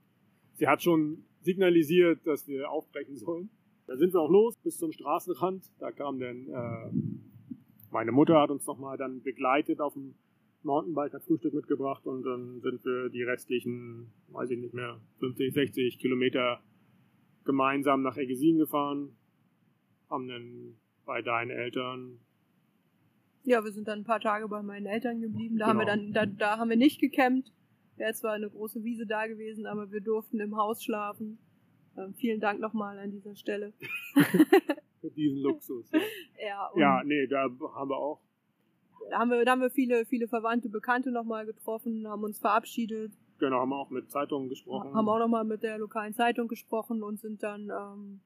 [0.54, 3.50] sie hat schon signalisiert, dass wir aufbrechen sollen.
[3.86, 5.64] Da sind wir auch los bis zum Straßenrand.
[5.78, 6.92] Da kam dann, äh,
[7.90, 10.14] meine Mutter hat uns nochmal dann begleitet auf dem
[10.62, 15.52] Mountainbike, hat Frühstück mitgebracht und dann sind wir die restlichen, weiß ich nicht mehr, 50,
[15.52, 16.62] 60 Kilometer
[17.44, 19.16] gemeinsam nach Egesin gefahren,
[20.08, 22.20] haben dann bei deinen Eltern
[23.42, 25.56] ja, wir sind dann ein paar Tage bei meinen Eltern geblieben.
[25.56, 25.80] Da genau.
[25.80, 26.14] haben wir genau.
[26.14, 27.52] dann, da, da haben wir nicht gecampt.
[27.96, 31.38] Wäre zwar eine große Wiese da gewesen, aber wir durften im Haus schlafen.
[31.96, 33.72] Ähm, vielen Dank nochmal an dieser Stelle.
[35.00, 35.90] Für diesen Luxus.
[35.92, 36.00] Ja,
[36.40, 38.20] ja, ja, nee, da haben wir auch.
[39.08, 43.12] Da haben wir, da haben wir viele, viele Verwandte, Bekannte nochmal getroffen, haben uns verabschiedet.
[43.38, 44.94] Genau, haben wir auch mit Zeitungen gesprochen.
[44.94, 48.20] Haben auch nochmal mit der lokalen Zeitung gesprochen und sind dann ähm,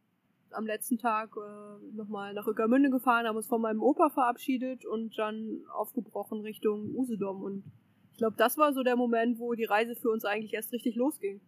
[0.50, 5.16] am letzten Tag äh, nochmal nach Rückermünde gefahren, haben uns von meinem Opa verabschiedet und
[5.18, 7.42] dann aufgebrochen Richtung Usedom.
[7.42, 7.64] Und
[8.12, 10.96] ich glaube, das war so der Moment, wo die Reise für uns eigentlich erst richtig
[10.96, 11.40] losging.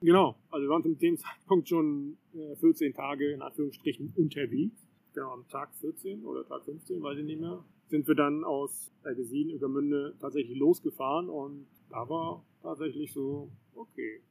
[0.00, 4.88] Genau, also wir waren zu dem Zeitpunkt schon äh, 14 Tage in Anführungsstrichen unterwegs.
[5.14, 8.90] Genau, am Tag 14 oder Tag 15, weiß ich nicht mehr, sind wir dann aus
[9.02, 14.22] Algesin, Übermünde tatsächlich losgefahren und da war tatsächlich so, okay,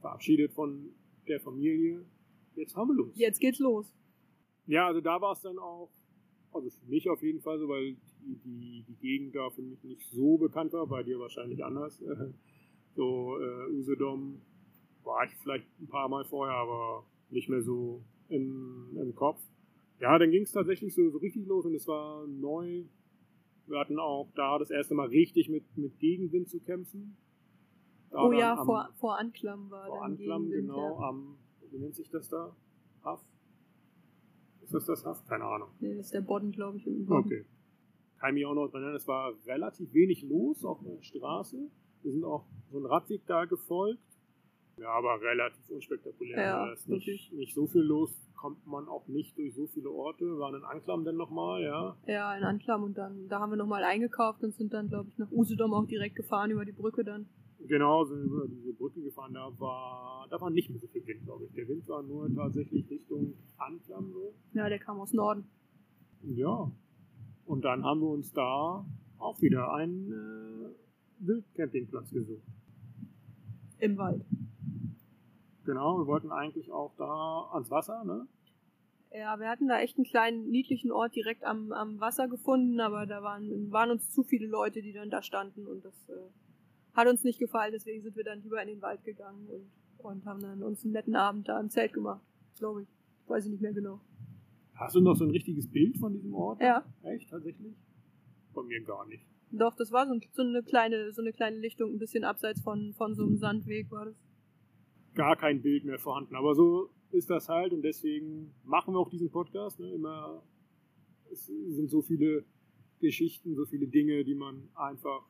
[0.00, 0.94] verabschiedet von
[1.28, 2.06] der Familie,
[2.54, 3.12] jetzt haben wir los.
[3.14, 3.92] Jetzt geht's los.
[4.66, 5.90] Ja, also da war es dann auch,
[6.52, 9.84] also für mich auf jeden Fall so, weil die, die, die Gegend da für mich
[9.84, 12.02] nicht so bekannt war, bei dir wahrscheinlich anders.
[12.96, 14.40] so äh, Usedom
[15.04, 19.42] war ich vielleicht ein paar Mal vorher, aber nicht mehr so im, im Kopf.
[20.00, 22.84] Ja, dann ging es tatsächlich so, so richtig los und es war neu.
[23.66, 27.16] Wir hatten auch da das erste Mal richtig mit, mit Gegenwind zu kämpfen.
[28.10, 31.08] Da oh ja, am, vor, vor Anklam war vor dann Anklam, Gegenwind, genau, ja.
[31.08, 31.38] am
[31.70, 32.54] wie nennt sich das da?
[33.02, 33.20] Haff?
[34.62, 35.24] Ist das das Haff?
[35.26, 35.68] Keine Ahnung.
[35.80, 36.86] Nee, das ist der Bodden, glaube ich.
[36.86, 37.44] Okay.
[38.18, 41.70] Kann ich mich auch noch dran erinnern, es war relativ wenig los auf der Straße.
[42.02, 44.00] Wir sind auch so einen Radweg da gefolgt.
[44.78, 46.36] Ja, aber relativ unspektakulär.
[46.36, 49.90] Ja, da ist nicht, nicht so viel los, kommt man auch nicht durch so viele
[49.90, 50.38] Orte.
[50.38, 51.96] Waren in Anklam dann nochmal, ja.
[52.06, 55.18] Ja, in Anklam und dann, da haben wir nochmal eingekauft und sind dann, glaube ich,
[55.18, 57.26] nach Usedom auch direkt gefahren über die Brücke dann.
[57.66, 61.24] Genau, sind über diese Brücke gefahren, da war, da war nicht mehr so viel Wind,
[61.24, 61.52] glaube ich.
[61.52, 64.34] Der Wind war nur tatsächlich Richtung Anklam so.
[64.52, 65.48] Ja, der kam aus Norden.
[66.22, 66.70] Ja.
[67.46, 68.84] Und dann haben wir uns da
[69.18, 72.42] auch wieder einen äh, Wildcampingplatz gesucht.
[73.78, 74.24] Im Wald.
[75.66, 78.26] Genau, wir wollten eigentlich auch da ans Wasser, ne?
[79.12, 83.06] Ja, wir hatten da echt einen kleinen, niedlichen Ort direkt am, am Wasser gefunden, aber
[83.06, 86.12] da waren, waren uns zu viele Leute, die dann da standen und das äh,
[86.94, 90.24] hat uns nicht gefallen, deswegen sind wir dann lieber in den Wald gegangen und, und
[90.24, 92.22] haben dann uns einen netten Abend da im Zelt gemacht,
[92.58, 92.88] glaube ich.
[93.26, 94.00] Weiß ich nicht mehr genau.
[94.74, 96.60] Hast du noch so ein richtiges Bild von diesem Ort?
[96.60, 96.84] Ja.
[97.02, 97.74] Echt, tatsächlich?
[98.52, 99.24] Von mir gar nicht.
[99.50, 102.60] Doch, das war so, ein, so eine kleine, so eine kleine Lichtung, ein bisschen abseits
[102.60, 104.14] von, von so einem Sandweg war das.
[105.16, 106.36] Gar kein Bild mehr vorhanden.
[106.36, 109.80] Aber so ist das halt und deswegen machen wir auch diesen Podcast.
[109.80, 109.90] Ne?
[109.92, 110.42] Immer,
[111.32, 112.44] es sind so viele
[113.00, 115.26] Geschichten, so viele Dinge, die man einfach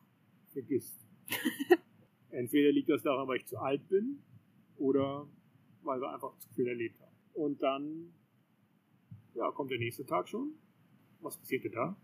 [0.51, 1.07] vergisst.
[2.29, 4.19] Entweder liegt das daran, weil ich zu alt bin
[4.77, 5.27] oder
[5.83, 7.15] weil wir einfach zu viel erlebt haben.
[7.33, 8.13] Und dann
[9.35, 10.53] ja, kommt der nächste Tag schon.
[11.21, 11.95] Was passierte da?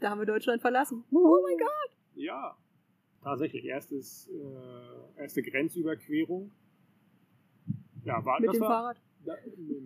[0.00, 1.04] Da haben wir Deutschland verlassen.
[1.10, 1.98] Oh mein Gott!
[2.14, 2.56] Ja,
[3.22, 3.64] tatsächlich.
[3.64, 6.52] Erstes, äh, erste Grenzüberquerung.
[8.04, 9.00] Ja, war, Mit dem war, Fahrrad.
[9.24, 9.34] Da,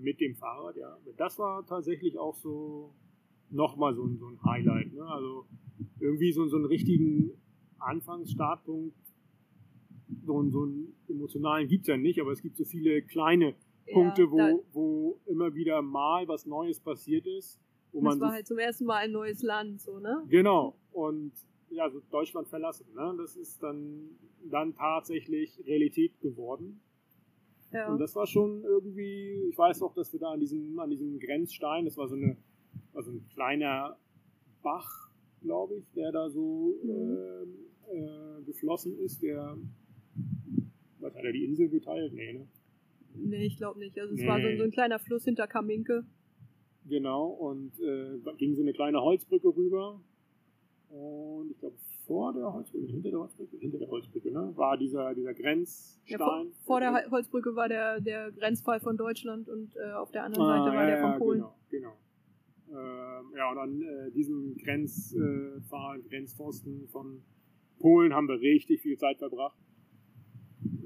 [0.02, 0.96] mit dem Fahrrad, ja.
[1.16, 2.94] Das war tatsächlich auch so
[3.50, 4.92] nochmal so, ein- so ein Highlight.
[4.94, 5.04] Ne?
[5.06, 5.46] Also
[6.00, 7.30] irgendwie so, so einen richtigen
[7.78, 8.96] Anfangsstartpunkt.
[10.24, 13.54] So, einen- so einen emotionalen gibt es ja nicht, aber es gibt so viele kleine
[13.92, 17.60] Punkte, ja, wo, wo immer wieder mal was Neues passiert ist.
[17.92, 20.24] Wo man das war so halt zum ersten Mal ein neues Land, so, ne?
[20.28, 20.76] Genau.
[20.92, 21.32] Und
[21.70, 22.86] ja, so Deutschland verlassen.
[22.94, 23.14] Ne?
[23.18, 24.10] Das ist dann,
[24.44, 26.80] dann tatsächlich Realität geworden.
[27.72, 27.92] Ja.
[27.92, 31.18] Und das war schon irgendwie, ich weiß noch, dass wir da an diesem, an diesem
[31.18, 32.36] Grenzstein, das war so, eine,
[32.92, 33.96] war so ein kleiner
[34.62, 35.10] Bach,
[35.42, 36.90] glaube ich, der da so Mhm.
[36.90, 37.54] ähm,
[37.92, 39.56] äh, geflossen ist, der,
[41.00, 42.12] was hat er die Insel geteilt?
[42.12, 42.46] Nee, ne?
[43.14, 43.98] Nee, ich glaube nicht.
[43.98, 44.26] Also es Nee.
[44.28, 46.04] war so, so ein kleiner Fluss hinter Kaminke.
[46.88, 50.00] Genau, und äh, da ging so eine kleine Holzbrücke rüber.
[50.88, 51.76] Und ich glaube,
[52.06, 56.04] vor der Holzbrücke, hinter der Holzbrücke, hinter der Holzbrücke, ne, war dieser, dieser Grenzstein.
[56.06, 60.10] Ja, vor, vor der Hol- Holzbrücke war der, der Grenzfall von Deutschland und äh, auf
[60.12, 61.38] der anderen Ah, Seite war ja, der von Polen.
[61.40, 61.96] Genau, genau.
[62.68, 67.22] Ähm, ja, und an äh, diesem Grenzpfahl, äh, Grenzpfosten von
[67.78, 69.58] Polen haben wir richtig viel Zeit verbracht.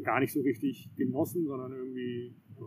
[0.03, 2.67] Gar nicht so richtig genossen, sondern irgendwie ja,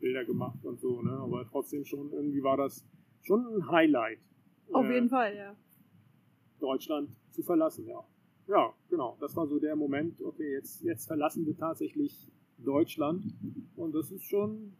[0.00, 1.10] Bilder gemacht und so, ne?
[1.12, 2.84] Aber trotzdem schon, irgendwie war das
[3.22, 4.18] schon ein Highlight.
[4.72, 5.56] Auf Äh, jeden Fall, ja.
[6.62, 8.04] Deutschland zu verlassen, ja.
[8.48, 9.16] Ja, genau.
[9.20, 13.24] Das war so der Moment, okay, jetzt, jetzt verlassen wir tatsächlich Deutschland
[13.76, 14.76] und das ist schon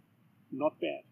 [0.51, 1.05] not bad.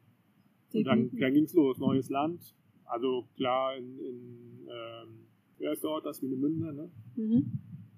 [0.73, 2.55] Und dann, dann ging es los, neues Land.
[2.85, 5.27] Also klar, in, in ähm,
[5.59, 6.91] wer ist der Ort, das Minemünde, ne?
[7.17, 7.53] Mhm.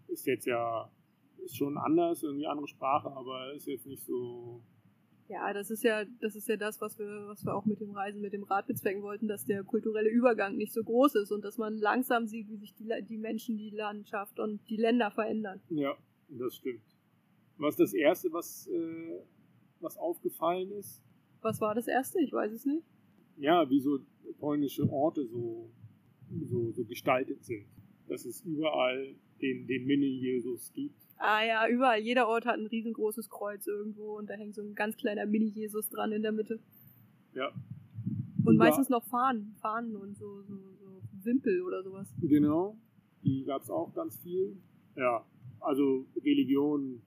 [0.08, 0.90] Ist jetzt ja,
[1.44, 4.62] ist schon anders, irgendwie andere Sprache, aber ist jetzt nicht so,
[5.33, 7.92] Ja, das ist ja, das ist ja das, was wir, was wir auch mit dem
[7.92, 11.42] Reisen mit dem Rad bezwecken wollten, dass der kulturelle Übergang nicht so groß ist und
[11.42, 15.62] dass man langsam sieht, wie sich die, die Menschen, die Landschaft und die Länder verändern.
[15.71, 15.97] ja,
[16.29, 16.83] das stimmt.
[17.57, 19.21] Was das Erste, was, äh,
[19.81, 21.03] was aufgefallen ist?
[21.40, 22.21] Was war das erste?
[22.21, 22.85] Ich weiß es nicht.
[23.38, 24.01] ja, wie so
[24.38, 25.71] polnische Orte so,
[26.45, 27.64] so, so gestaltet sind.
[28.07, 31.01] Dass es überall den, den Mini-Jesus gibt.
[31.24, 34.74] Ah ja, überall, jeder Ort hat ein riesengroßes Kreuz irgendwo und da hängt so ein
[34.74, 36.58] ganz kleiner Mini-Jesus dran in der Mitte.
[37.32, 37.52] Ja.
[38.44, 38.70] Und Überall.
[38.70, 42.12] meistens noch Fahnen, Fahnen und so, so, so Wimpel oder sowas.
[42.20, 42.76] Genau.
[43.22, 44.56] Die gab es auch ganz viel.
[44.96, 45.24] Ja,
[45.61, 47.02] also Religion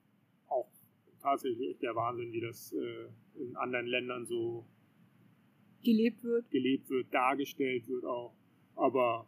[0.48, 0.70] auch
[1.20, 3.10] tatsächlich echt der Wahnsinn, wie das äh,
[3.42, 4.66] in anderen Ländern so
[5.84, 6.50] Gelebt wird.
[6.52, 8.34] gelebt wird, dargestellt wird auch.
[8.76, 9.28] Aber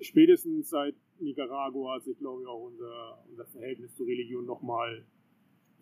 [0.00, 5.04] spätestens seit Nicaragua hat sich, glaube ich, auch unser, unser Verhältnis zur Religion nochmal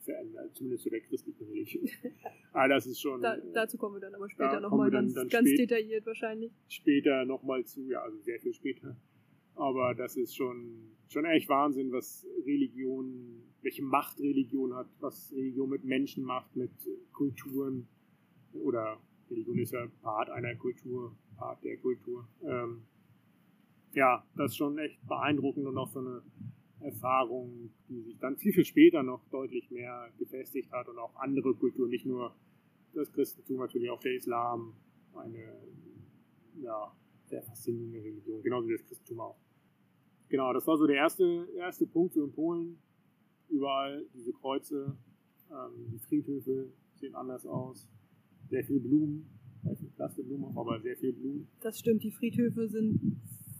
[0.00, 1.88] verändert, zumindest zu der christlichen Religion.
[2.52, 4.90] Aber das ist schon Da, äh, dazu kommen wir dann aber Da später kommen nochmal
[4.90, 6.52] ganz, dann ganz spät- detailliert wahrscheinlich.
[6.68, 8.96] später nochmal zu, ja, also sehr viel später.
[9.56, 15.70] Aber das ist schon, schon echt Wahnsinn, was Religion, welche Macht Religion hat, was Religion
[15.70, 16.70] mit Menschen macht, mit
[17.12, 17.88] Kulturen.
[18.52, 22.28] Oder Religion ist ja Part einer Kultur, Part der Kultur.
[22.44, 22.82] Ähm,
[23.96, 26.22] ja, das ist schon echt beeindruckend und auch so eine
[26.80, 31.54] Erfahrung, die sich dann viel, viel später noch deutlich mehr gefestigt hat und auch andere
[31.54, 32.36] Kulturen, nicht nur
[32.94, 34.74] das Christentum, natürlich auch der Islam,
[35.14, 35.56] eine
[36.60, 36.94] ja,
[37.24, 39.38] sehr faszinierende Religion, genauso wie das Christentum auch.
[40.28, 42.78] Genau, das war so der erste, erste Punkt so in Polen.
[43.48, 44.98] Überall diese Kreuze,
[45.50, 47.88] ähm, die Friedhöfe sehen anders aus.
[48.50, 49.26] Sehr viel Blumen,
[49.62, 51.48] sehr viel Plastikblumen, aber sehr viel Blumen.
[51.60, 53.00] Das stimmt, die Friedhöfe sind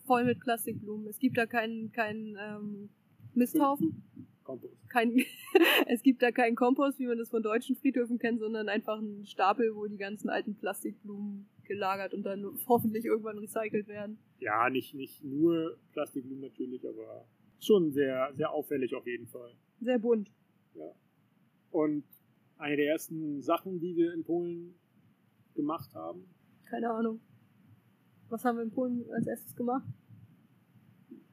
[0.06, 1.06] voll mit Plastikblumen.
[1.06, 2.88] Es gibt da keinen keinen ähm,
[3.34, 4.02] Misthaufen.
[4.44, 4.88] Kompost.
[4.88, 5.12] Kein,
[5.88, 9.26] es gibt da keinen Kompost, wie man das von deutschen Friedhöfen kennt, sondern einfach einen
[9.26, 14.18] Stapel, wo die ganzen alten Plastikblumen gelagert und dann hoffentlich irgendwann recycelt werden.
[14.38, 17.26] Ja, nicht, nicht nur Plastikblumen natürlich, aber
[17.58, 19.52] schon sehr, sehr auffällig auf jeden Fall.
[19.80, 20.30] Sehr bunt.
[20.74, 20.92] Ja.
[21.70, 22.04] Und
[22.58, 24.74] eine der ersten Sachen, die wir in Polen
[25.54, 26.28] gemacht haben.
[26.66, 27.20] Keine Ahnung.
[28.28, 29.86] Was haben wir in Polen als erstes gemacht?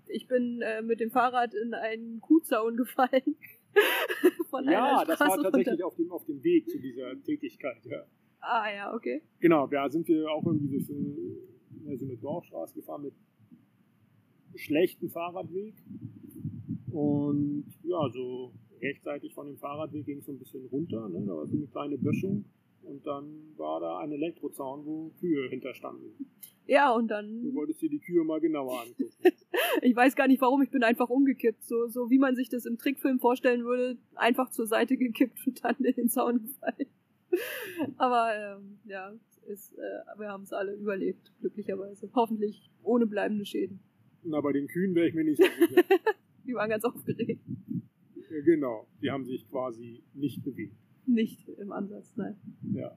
[0.07, 3.35] Ich bin äh, mit dem Fahrrad in einen Kuhzaun gefallen.
[4.65, 8.05] Ja, das war tatsächlich auf dem, auf dem Weg zu dieser Tätigkeit, ja.
[8.39, 9.23] Ah ja, okay.
[9.39, 13.13] Genau, da sind wir auch irgendwie durch so, eine, so eine Dorfstraße gefahren mit
[14.55, 15.75] schlechten Fahrradweg.
[16.91, 21.09] Und ja, so rechtzeitig von dem Fahrradweg ging es so ein bisschen runter.
[21.09, 21.23] Ne?
[21.25, 22.45] Da war so eine kleine Böschung.
[22.83, 26.11] Und dann war da ein Elektrozaun, wo Kühe hinterstanden.
[26.66, 27.43] Ja, und dann.
[27.43, 29.14] Du wolltest dir die Kühe mal genauer angucken.
[29.82, 31.64] ich weiß gar nicht warum, ich bin einfach umgekippt.
[31.66, 35.64] So, so wie man sich das im Trickfilm vorstellen würde, einfach zur Seite gekippt und
[35.64, 36.88] dann in den Zaun gefallen.
[37.97, 39.14] Aber ähm, ja,
[39.47, 42.09] ist, äh, wir haben es alle überlebt, glücklicherweise.
[42.14, 43.80] Hoffentlich ohne bleibende Schäden.
[44.24, 45.84] Na, bei den Kühen wäre ich mir nicht so sicher.
[46.47, 47.41] die waren ganz aufgeregt.
[48.30, 50.76] Ja, genau, die haben sich quasi nicht bewegt.
[51.05, 52.38] Nicht im Ansatz, nein.
[52.74, 52.95] Ja.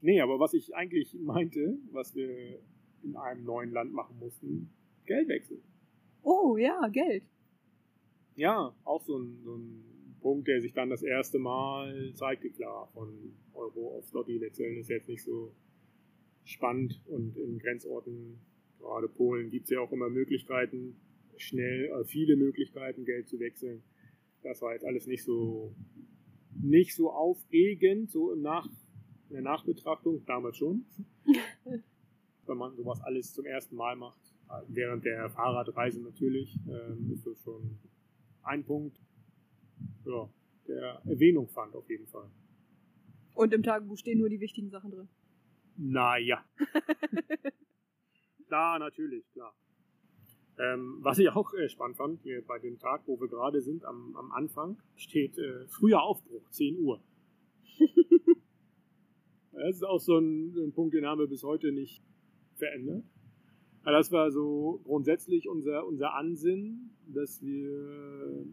[0.00, 2.60] Nee, aber was ich eigentlich meinte, was wir
[3.02, 4.70] in einem neuen Land machen mussten,
[5.06, 5.62] Geldwechsel.
[6.22, 7.24] Oh ja, Geld.
[8.34, 9.84] Ja, auch so ein, so ein
[10.20, 14.90] Punkt, der sich dann das erste Mal zeigte, klar, von Euro auf Slotty wechseln ist
[14.90, 15.52] jetzt nicht so
[16.44, 18.38] spannend und in Grenzorten,
[18.78, 20.96] gerade Polen, gibt es ja auch immer Möglichkeiten,
[21.36, 23.82] schnell, äh, viele Möglichkeiten, Geld zu wechseln.
[24.42, 25.74] Das war jetzt alles nicht so,
[26.60, 28.68] nicht so aufregend, so im Nach,
[29.28, 30.84] in der Nachbetrachtung, damals schon.
[32.46, 34.20] Wenn man sowas alles zum ersten Mal macht,
[34.68, 37.78] während der Fahrradreise natürlich, ähm, ist das schon
[38.42, 38.98] ein Punkt
[40.04, 40.28] ja,
[40.66, 42.30] der Erwähnung fand, auf jeden Fall.
[43.34, 45.08] Und im Tagebuch stehen nur die wichtigen Sachen drin.
[45.76, 46.44] Naja.
[48.48, 49.54] da natürlich, klar.
[50.58, 53.84] Ähm, was ich auch äh, spannend fand, hier bei dem Tag, wo wir gerade sind,
[53.84, 57.00] am, am Anfang, steht äh, früher Aufbruch, 10 Uhr.
[59.58, 62.02] das ist auch so ein, ein, Punkt, den haben wir bis heute nicht
[62.54, 63.04] verändert.
[63.82, 68.46] Aber das war so grundsätzlich unser, unser Ansinnen, dass wir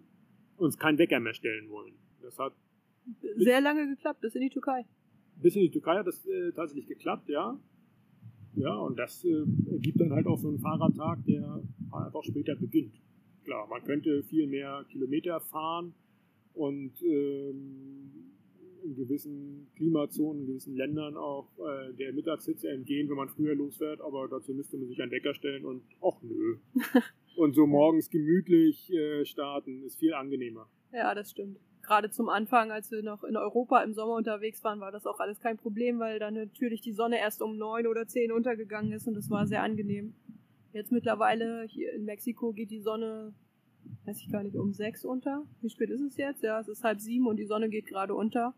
[0.58, 1.94] uns keinen Wecker mehr stellen wollen.
[2.22, 2.54] Das hat
[3.38, 4.86] sehr lange geklappt, bis in die Türkei.
[5.42, 7.60] Bis in die Türkei hat das äh, tatsächlich geklappt, ja.
[8.56, 12.96] Ja, und das äh, ergibt dann halt auch so einen Fahrradtag, der einfach später beginnt.
[13.44, 15.94] Klar, man könnte viel mehr Kilometer fahren
[16.54, 18.15] und ähm,
[18.86, 24.00] in gewissen Klimazonen, in gewissen Ländern auch äh, der Mittagshitze entgehen, wenn man früher losfährt,
[24.02, 26.58] aber dazu müsste man sich einen Wecker stellen und ach nö.
[27.38, 30.70] Und so morgens gemütlich äh, starten ist viel angenehmer.
[30.94, 31.60] Ja, das stimmt.
[31.82, 35.20] Gerade zum Anfang, als wir noch in Europa im Sommer unterwegs waren, war das auch
[35.20, 39.08] alles kein Problem, weil dann natürlich die Sonne erst um neun oder zehn untergegangen ist
[39.08, 40.16] und das war sehr angenehm.
[40.74, 43.34] Jetzt mittlerweile hier in Mexiko geht die Sonne,
[44.06, 45.46] weiß ich gar nicht, um sechs unter.
[45.62, 46.42] Wie spät ist es jetzt?
[46.42, 48.56] Ja, es ist halb sieben und die Sonne geht gerade unter.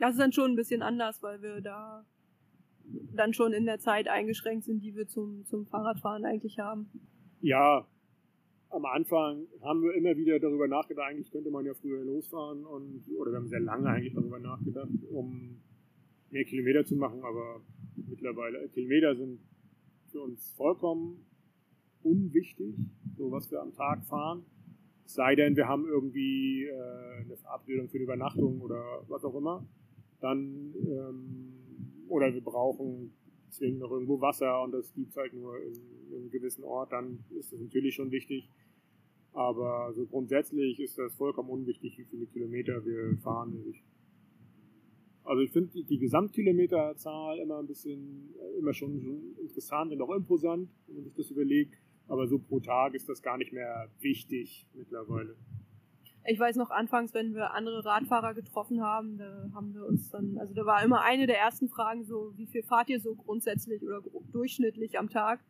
[0.00, 2.06] Das ist dann schon ein bisschen anders, weil wir da
[3.14, 6.90] dann schon in der Zeit eingeschränkt sind, die wir zum, zum Fahrradfahren eigentlich haben.
[7.42, 7.86] Ja,
[8.70, 13.04] am Anfang haben wir immer wieder darüber nachgedacht, eigentlich könnte man ja früher losfahren und,
[13.18, 15.60] oder wir haben sehr lange eigentlich darüber nachgedacht, um
[16.30, 17.60] mehr Kilometer zu machen, aber
[17.96, 19.40] mittlerweile, Kilometer sind
[20.10, 21.26] für uns vollkommen
[22.02, 22.74] unwichtig,
[23.18, 24.46] so was wir am Tag fahren.
[25.04, 29.34] Es sei denn, wir haben irgendwie äh, eine Verabredung für eine Übernachtung oder was auch
[29.34, 29.66] immer.
[30.20, 31.52] Dann, ähm,
[32.08, 33.12] oder wir brauchen
[33.50, 35.74] zwingend noch irgendwo Wasser und das gibt es halt nur in,
[36.08, 38.48] in, einem gewissen Ort, dann ist das natürlich schon wichtig.
[39.32, 43.62] Aber so grundsätzlich ist das vollkommen unwichtig, wie viele Kilometer wir fahren.
[45.22, 50.14] Also ich finde die Gesamtkilometerzahl immer ein bisschen, äh, immer schon, schon interessant und auch
[50.14, 51.78] imposant, wenn man sich das überlegt.
[52.08, 55.36] Aber so pro Tag ist das gar nicht mehr wichtig mittlerweile.
[56.24, 60.36] Ich weiß noch anfangs, wenn wir andere Radfahrer getroffen haben, da haben wir uns dann,
[60.38, 63.82] also da war immer eine der ersten Fragen so, wie viel fahrt ihr so grundsätzlich
[63.82, 65.40] oder durchschnittlich am Tag?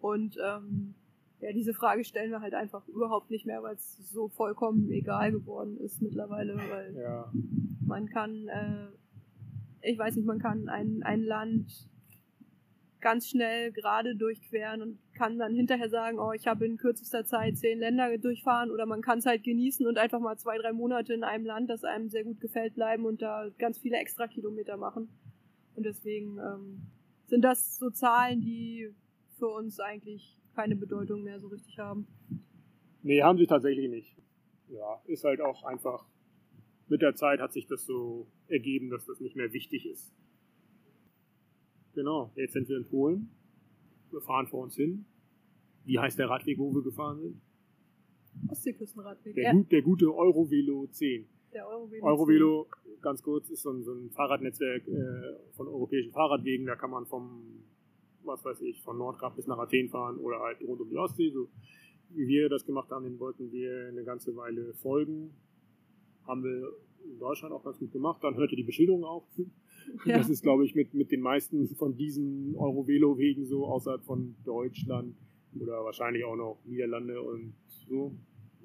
[0.00, 0.94] Und ähm,
[1.40, 5.32] ja, diese Frage stellen wir halt einfach überhaupt nicht mehr, weil es so vollkommen egal
[5.32, 7.32] geworden ist mittlerweile, weil ja.
[7.80, 8.88] man kann, äh,
[9.80, 11.88] ich weiß nicht, man kann ein, ein Land
[13.04, 17.58] ganz schnell gerade durchqueren und kann dann hinterher sagen, oh, ich habe in kürzester Zeit
[17.58, 21.12] zehn Länder durchfahren oder man kann es halt genießen und einfach mal zwei, drei Monate
[21.12, 24.78] in einem Land, das einem sehr gut gefällt, bleiben und da ganz viele extra Kilometer
[24.78, 25.10] machen.
[25.76, 26.86] Und deswegen ähm,
[27.26, 28.88] sind das so Zahlen, die
[29.38, 32.06] für uns eigentlich keine Bedeutung mehr so richtig haben.
[33.02, 34.16] Nee, haben sie tatsächlich nicht.
[34.68, 36.06] ja, ist halt auch einfach,
[36.88, 40.14] mit der Zeit hat sich das so ergeben, dass das nicht mehr wichtig ist.
[41.94, 43.30] Genau, jetzt sind wir in Polen.
[44.10, 45.04] Wir fahren vor uns hin.
[45.84, 47.40] Wie heißt der Radweg, wo wir gefahren sind?
[48.48, 49.34] Ostseeküstenradweg.
[49.34, 51.26] Der, Ja, gut, der gute Eurovelo 10.
[51.52, 52.04] der Eurovelo.
[52.04, 52.66] Eurovelo,
[53.00, 56.66] ganz kurz, ist so ein, so ein Fahrradnetzwerk äh, von europäischen Fahrradwegen.
[56.66, 57.62] Da kann man vom,
[58.24, 61.30] was weiß ich, von Nordkap bis nach Athen fahren oder halt rund um die Ostsee.
[61.30, 61.48] So
[62.10, 65.34] wie wir das gemacht haben, den wollten wir eine ganze Weile folgen.
[66.26, 66.72] Haben wir
[67.04, 68.22] in Deutschland auch ganz gut gemacht.
[68.22, 69.24] Dann hörte die Beschilderung auf.
[70.04, 70.18] Ja.
[70.18, 75.16] Das ist, glaube ich, mit, mit den meisten von diesen Eurovelo-Wegen so außerhalb von Deutschland
[75.60, 77.54] oder wahrscheinlich auch noch Niederlande und
[77.88, 78.14] so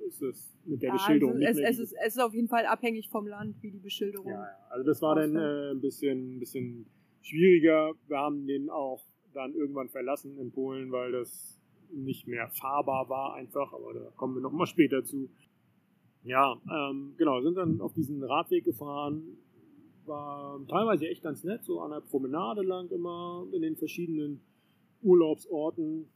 [0.07, 2.34] ist es mit der Ja, Beschilderung also nicht es, mehr es, ist, es ist auf
[2.34, 4.32] jeden Fall abhängig vom Land, wie die Beschilderung.
[4.32, 4.57] ja, ja.
[4.70, 6.86] Also das war dann äh, ein bisschen, ein bisschen
[7.22, 7.93] schwieriger.
[8.07, 9.03] Wir haben den auch
[9.34, 11.59] dann irgendwann verlassen in Polen, weil das
[11.91, 15.30] nicht mehr fahrbar war einfach, aber da kommen wir nochmal später zu.
[16.24, 19.38] Ja, ähm, genau, sind dann auf diesen Radweg gefahren,
[20.10, 24.41] war teilweise echt ganz nett, so an der Promenade lang immer in den verschiedenen
[25.01, 26.10] Urlaubsorten.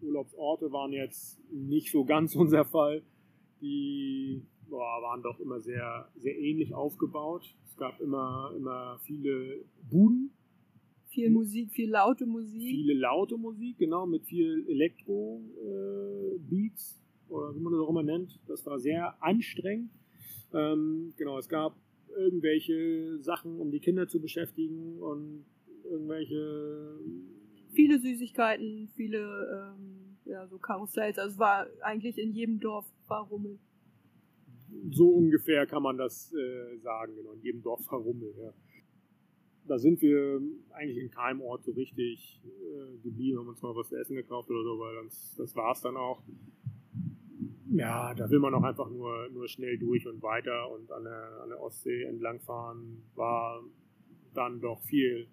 [0.00, 3.02] Urlaubsorte waren jetzt nicht so ganz unser Fall.
[3.60, 7.56] Die boah, waren doch immer sehr, sehr ähnlich aufgebaut.
[7.66, 10.30] Es gab immer, immer viele Buden,
[11.06, 12.70] Viel Musik, viel laute Musik.
[12.70, 18.38] viele laute Musik, genau, mit viel Elektro-Beats oder wie man das auch immer nennt.
[18.46, 19.90] Das war sehr anstrengend.
[20.52, 21.74] Ähm, genau, es gab
[22.18, 25.44] irgendwelche Sachen, um die Kinder zu beschäftigen und
[25.84, 26.98] irgendwelche
[27.72, 31.18] Viele Süßigkeiten, viele ähm, ja, so Karussells.
[31.18, 33.58] Also es war eigentlich in jedem Dorf war Rummel.
[34.90, 38.36] so ungefähr kann man das äh, sagen, genau, in jedem Dorf verrummelt.
[38.36, 38.52] Ja.
[39.66, 40.40] Da sind wir
[40.70, 44.50] eigentlich in keinem Ort so richtig äh, geblieben, haben uns mal was zu essen gekauft
[44.50, 46.22] oder so, weil das, das war es dann auch.
[47.70, 51.40] Ja, da will man auch einfach nur, nur schnell durch und weiter und an der,
[51.42, 53.62] an der Ostsee entlangfahren war
[54.32, 55.28] dann doch viel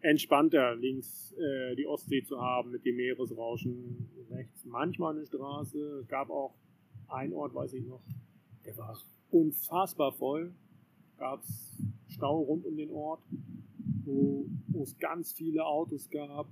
[0.00, 6.00] entspannter, links äh, die Ostsee zu haben mit dem Meeresrauschen, rechts manchmal eine Straße.
[6.02, 6.54] Es gab auch
[7.08, 8.02] einen Ort, weiß ich noch,
[8.64, 8.98] der war
[9.30, 10.52] unfassbar voll.
[11.16, 13.22] Gab es Stau rund um den Ort,
[14.04, 16.48] wo, wo es ganz viele Autos gab.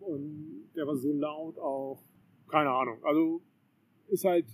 [0.00, 2.02] Und der war so laut auch.
[2.48, 3.02] Keine Ahnung.
[3.02, 3.40] Also
[4.08, 4.46] ist halt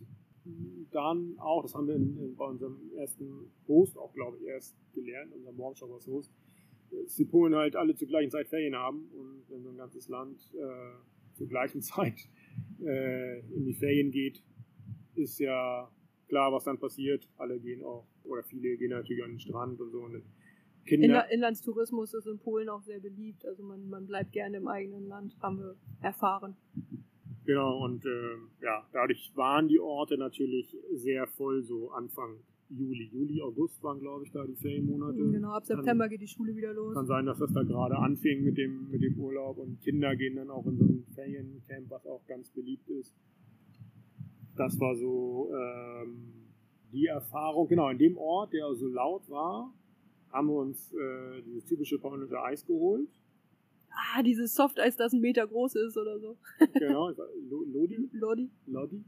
[0.91, 4.77] dann auch, das haben wir in, in, bei unserem ersten Host auch, glaube ich, erst
[4.93, 6.33] gelernt, unser Morgenschauers Host,
[6.91, 10.09] dass die Polen halt alle zur gleichen Zeit Ferien haben und wenn so ein ganzes
[10.09, 12.29] Land äh, zur gleichen Zeit
[12.83, 14.43] äh, in die Ferien geht,
[15.15, 15.91] ist ja
[16.29, 17.29] klar, was dann passiert.
[17.37, 20.01] Alle gehen auch, oder viele gehen natürlich an den Strand und so.
[20.01, 20.23] Und
[20.87, 23.45] Kinder, Inla Inlandstourismus ist in Polen auch sehr beliebt.
[23.45, 26.57] Also man, man bleibt gerne im eigenen Land, haben wir erfahren.
[27.51, 32.37] Genau, und äh, ja, dadurch waren die Orte natürlich sehr voll, so Anfang
[32.71, 33.11] Juli.
[33.13, 35.19] Juli, August waren, glaube ich, da die Ferienmonate.
[35.19, 36.95] Genau, ab September geht die Schule wieder los.
[36.95, 40.37] Kann sein, dass das da gerade anfing mit dem, mit dem Urlaub und Kinder gehen
[40.37, 43.15] dann auch in so ein Feriencamp, was auch ganz beliebt ist.
[44.57, 46.33] Das war so ähm,
[46.93, 47.67] die Erfahrung.
[47.67, 49.75] Genau, in dem Ort, der so laut war,
[50.31, 53.09] haben wir uns äh, dieses typische polnische Eis geholt.
[53.91, 56.39] Ah, dieses Softeis, das ein Meter groß ist oder so.
[56.75, 57.11] Genau,
[57.73, 58.09] Lodi.
[58.13, 58.51] Lodi.
[58.67, 59.05] Lodi.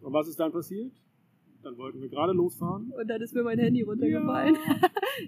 [0.00, 0.92] Und was ist dann passiert?
[1.62, 2.92] Dann wollten wir gerade losfahren.
[2.92, 4.56] Und dann ist mir mein Handy runtergefallen.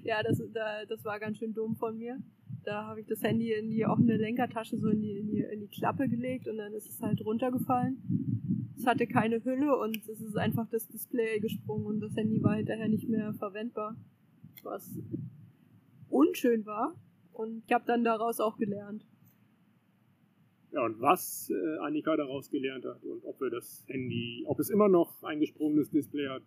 [0.04, 2.18] Ja, das, da, das war ganz schön dumm von mir.
[2.64, 5.60] Da habe ich das Handy in die offene Lenkertasche so in die, in, die, in
[5.60, 7.98] die Klappe gelegt und dann ist es halt runtergefallen.
[8.76, 12.54] Es hatte keine Hülle und es ist einfach das Display gesprungen und das Handy war
[12.54, 13.96] hinterher nicht mehr verwendbar.
[14.62, 14.90] Was
[16.08, 16.94] unschön war.
[17.32, 19.06] Und ich habe dann daraus auch gelernt.
[20.72, 24.70] Ja, und was äh, Annika daraus gelernt hat und ob wir das Handy, ob es
[24.70, 26.42] immer noch ein gesprungenes Display hat,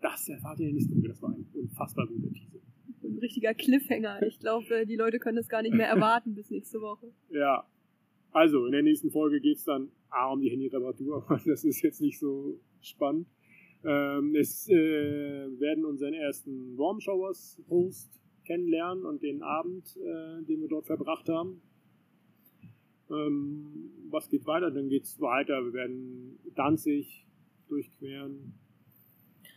[0.00, 1.08] das erfahrt ihr in nächsten Folge.
[1.08, 2.58] Das war ein unfassbar guter Teaser.
[3.02, 4.22] Ein richtiger Cliffhanger.
[4.22, 7.10] Ich glaube, die Leute können das gar nicht mehr erwarten bis nächste Woche.
[7.30, 7.66] Ja,
[8.32, 11.82] also in der nächsten Folge geht es dann A um die Handy-Reparatur, aber das ist
[11.82, 13.26] jetzt nicht so spannend.
[13.84, 18.10] Ähm, es äh, werden unseren ersten Warm Showers Host
[18.48, 21.60] kennenlernen und den Abend, äh, den wir dort verbracht haben.
[23.10, 24.70] Ähm, was geht weiter?
[24.70, 25.64] Dann geht es weiter.
[25.64, 27.26] Wir werden Danzig
[27.68, 28.54] durchqueren.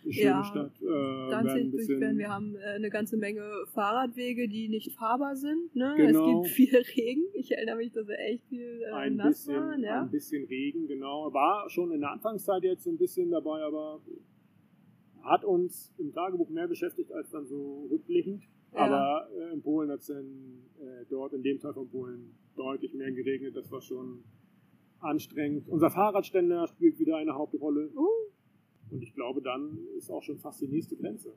[0.04, 0.82] Die schöne Ja, Stadt.
[0.82, 2.18] Äh, Danzig durchqueren.
[2.18, 5.76] Wir haben äh, eine ganze Menge Fahrradwege, die nicht fahrbar sind.
[5.76, 5.94] Ne?
[5.96, 6.42] Genau.
[6.42, 7.24] Es gibt viel Regen.
[7.34, 9.84] Ich erinnere mich, dass wir echt viel äh, ein nass bisschen, waren.
[9.84, 10.02] Ja?
[10.02, 11.32] ein bisschen Regen, genau.
[11.34, 14.02] War schon in der Anfangszeit jetzt so ein bisschen dabei, aber
[15.24, 18.44] hat uns im Tagebuch mehr beschäftigt als dann so rückblickend.
[18.74, 18.80] Ja.
[18.80, 22.94] Aber äh, in Polen hat es dann äh, dort, in dem Teil von Polen, deutlich
[22.94, 23.56] mehr geregnet.
[23.56, 24.24] Das war schon
[25.00, 25.68] anstrengend.
[25.68, 27.90] Unser Fahrradständer spielt wieder eine Hauptrolle.
[27.96, 28.08] Uh,
[28.92, 31.34] Und ich glaube, dann ist auch schon fast die nächste Grenze.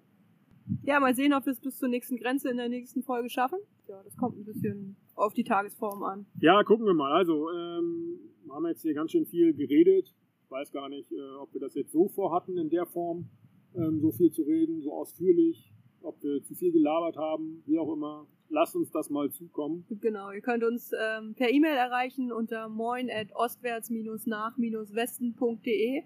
[0.82, 3.59] Ja, mal sehen, ob wir es bis zur nächsten Grenze in der nächsten Folge schaffen.
[3.87, 6.26] Ja, das kommt ein bisschen auf die Tagesform an.
[6.41, 7.12] Ja, gucken wir mal.
[7.12, 10.14] Also, ähm, wir haben jetzt hier ganz schön viel geredet.
[10.45, 13.28] Ich weiß gar nicht, äh, ob wir das jetzt so vorhatten in der Form,
[13.74, 15.72] ähm, so viel zu reden, so ausführlich,
[16.05, 18.26] ob wir zu viel gelabert haben, wie auch immer.
[18.48, 19.84] Lasst uns das mal zukommen.
[20.00, 26.02] Genau, ihr könnt uns ähm, per E-Mail erreichen unter moin at ostwärts-nach-westen.de.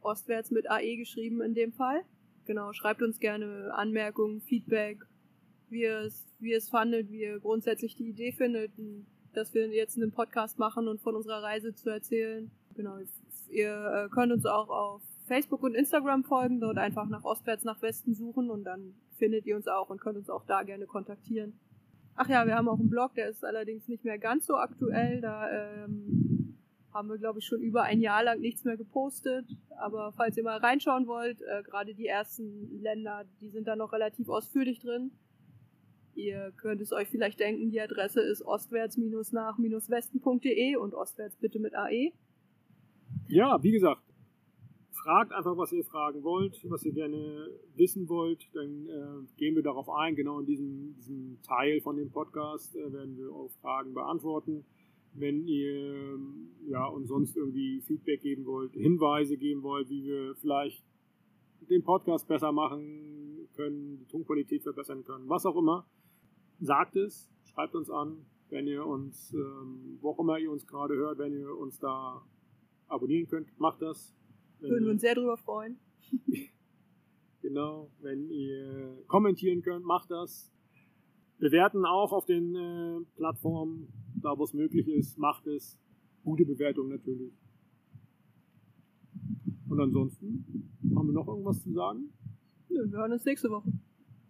[0.00, 2.02] Ostwärts mit AE geschrieben in dem Fall.
[2.44, 4.98] Genau, schreibt uns gerne Anmerkungen, Feedback,
[5.68, 8.72] wie ihr es, wie ihr es fandet, wie ihr grundsätzlich die Idee findet,
[9.32, 12.50] dass wir jetzt einen Podcast machen und von unserer Reise zu erzählen.
[12.74, 12.98] Genau,
[13.48, 17.80] ihr äh, könnt uns auch auf Facebook und Instagram folgen, dort einfach nach Ostwärts nach
[17.82, 21.58] Westen suchen und dann findet ihr uns auch und könnt uns auch da gerne kontaktieren.
[22.14, 25.20] Ach ja, wir haben auch einen Blog, der ist allerdings nicht mehr ganz so aktuell.
[25.20, 26.58] Da ähm,
[26.92, 29.46] haben wir, glaube ich, schon über ein Jahr lang nichts mehr gepostet.
[29.78, 33.92] Aber falls ihr mal reinschauen wollt, äh, gerade die ersten Länder, die sind da noch
[33.92, 35.12] relativ ausführlich drin.
[36.14, 42.12] Ihr könnt es euch vielleicht denken, die Adresse ist ostwärts-nach-westen.de und ostwärts bitte mit AE.
[43.28, 44.02] Ja, wie gesagt,
[44.92, 48.48] fragt einfach, was ihr fragen wollt, was ihr gerne wissen wollt.
[48.54, 50.14] Dann äh, gehen wir darauf ein.
[50.14, 54.64] Genau in diesem, diesem Teil von dem Podcast äh, werden wir eure Fragen beantworten.
[55.14, 56.18] Wenn ihr
[56.68, 60.84] ja, uns sonst irgendwie Feedback geben wollt, Hinweise geben wollt, wie wir vielleicht
[61.68, 65.86] den Podcast besser machen können, die Tonqualität verbessern können, was auch immer,
[66.60, 70.94] sagt es, schreibt uns an, wenn ihr uns, ähm, wo auch immer ihr uns gerade
[70.94, 72.22] hört, wenn ihr uns da
[72.88, 74.14] abonnieren könnt, macht das.
[74.70, 75.78] Würden wir uns sehr drüber freuen.
[77.42, 80.50] genau, wenn ihr kommentieren könnt, macht das.
[81.38, 83.88] Bewerten auch auf den äh, Plattformen,
[84.22, 85.78] da wo es möglich ist, macht es.
[86.24, 87.32] Gute Bewertung natürlich.
[89.68, 92.12] Und ansonsten, haben wir noch irgendwas zu sagen?
[92.68, 93.72] Nö, wir hören uns nächste Woche.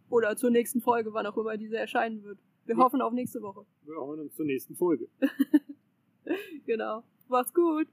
[0.08, 2.38] Oder zur nächsten Folge, wann auch immer diese erscheinen wird.
[2.64, 2.82] Wir ja.
[2.82, 3.66] hoffen auf nächste Woche.
[3.82, 5.08] Wir hören uns zur nächsten Folge.
[6.66, 7.02] genau.
[7.28, 7.88] Macht's gut.